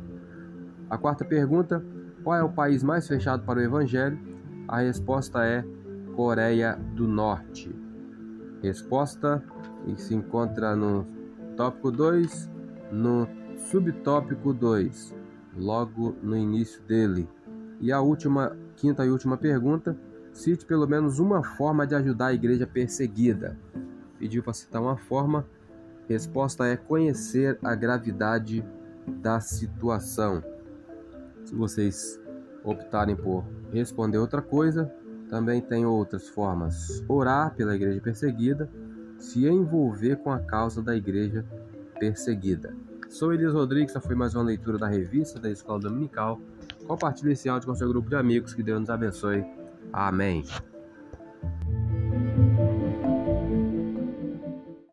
A 0.89 0.97
quarta 0.97 1.25
pergunta: 1.25 1.83
qual 2.23 2.35
é 2.37 2.43
o 2.43 2.49
país 2.49 2.83
mais 2.83 3.07
fechado 3.07 3.43
para 3.43 3.59
o 3.59 3.61
Evangelho? 3.61 4.19
A 4.67 4.79
resposta 4.79 5.45
é 5.45 5.63
Coreia 6.15 6.75
do 6.95 7.07
Norte. 7.07 7.73
Resposta 8.61 9.43
que 9.85 10.01
se 10.01 10.15
encontra 10.15 10.75
no 10.75 11.05
tópico 11.55 11.91
2, 11.91 12.51
no 12.91 13.27
subtópico 13.57 14.53
2, 14.53 15.15
logo 15.57 16.15
no 16.21 16.35
início 16.35 16.81
dele. 16.83 17.29
E 17.79 17.91
a 17.91 18.01
última, 18.01 18.57
quinta 18.75 19.05
e 19.05 19.09
última 19.09 19.37
pergunta: 19.37 19.97
Cite 20.33 20.65
pelo 20.65 20.87
menos 20.87 21.19
uma 21.19 21.43
forma 21.43 21.85
de 21.85 21.95
ajudar 21.95 22.27
a 22.27 22.33
igreja 22.33 22.67
perseguida. 22.67 23.57
Pediu 24.19 24.43
para 24.43 24.53
citar 24.53 24.81
uma 24.81 24.97
forma. 24.97 25.45
Resposta 26.08 26.66
é 26.66 26.78
conhecer 26.78 27.60
a 27.64 27.76
gravidade 27.76 28.64
da 29.08 29.39
situação. 29.39 30.43
Se 31.43 31.53
vocês 31.53 32.20
optarem 32.64 33.16
por 33.16 33.45
responder 33.72 34.18
outra 34.18 34.41
coisa, 34.41 34.91
também 35.30 35.62
tem 35.62 35.86
outras 35.86 36.30
formas. 36.30 37.03
Orar 37.08 37.53
pela 37.55 37.76
igreja 37.76 37.99
perseguida, 38.01 38.70
se 39.18 39.45
envolver 39.45 40.18
com 40.18 40.32
a 40.32 40.39
causa 40.39 40.82
da 40.82 40.95
igreja 40.95 41.45
perseguida. 41.99 42.76
Sou 43.10 43.34
Elias 43.34 43.53
Rodrigues, 43.53 43.91
essa 43.91 44.01
foi 44.01 44.16
mais 44.16 44.36
uma 44.36 44.43
leitura 44.43 44.78
da 44.78 44.88
revista 44.88 45.39
da 45.39 45.49
Escola 45.49 45.80
Dominical. 45.80 46.39
Compartilhe 46.86 47.34
esse 47.34 47.49
áudio 47.49 47.68
com 47.68 47.76
seu 47.76 47.88
grupo 47.88 48.10
de 48.10 48.16
amigos, 48.16 48.53
que 48.53 48.64
Deus 48.64 48.80
nos 48.82 48.89
abençoe. 48.89 49.45
Amém. 49.91 50.43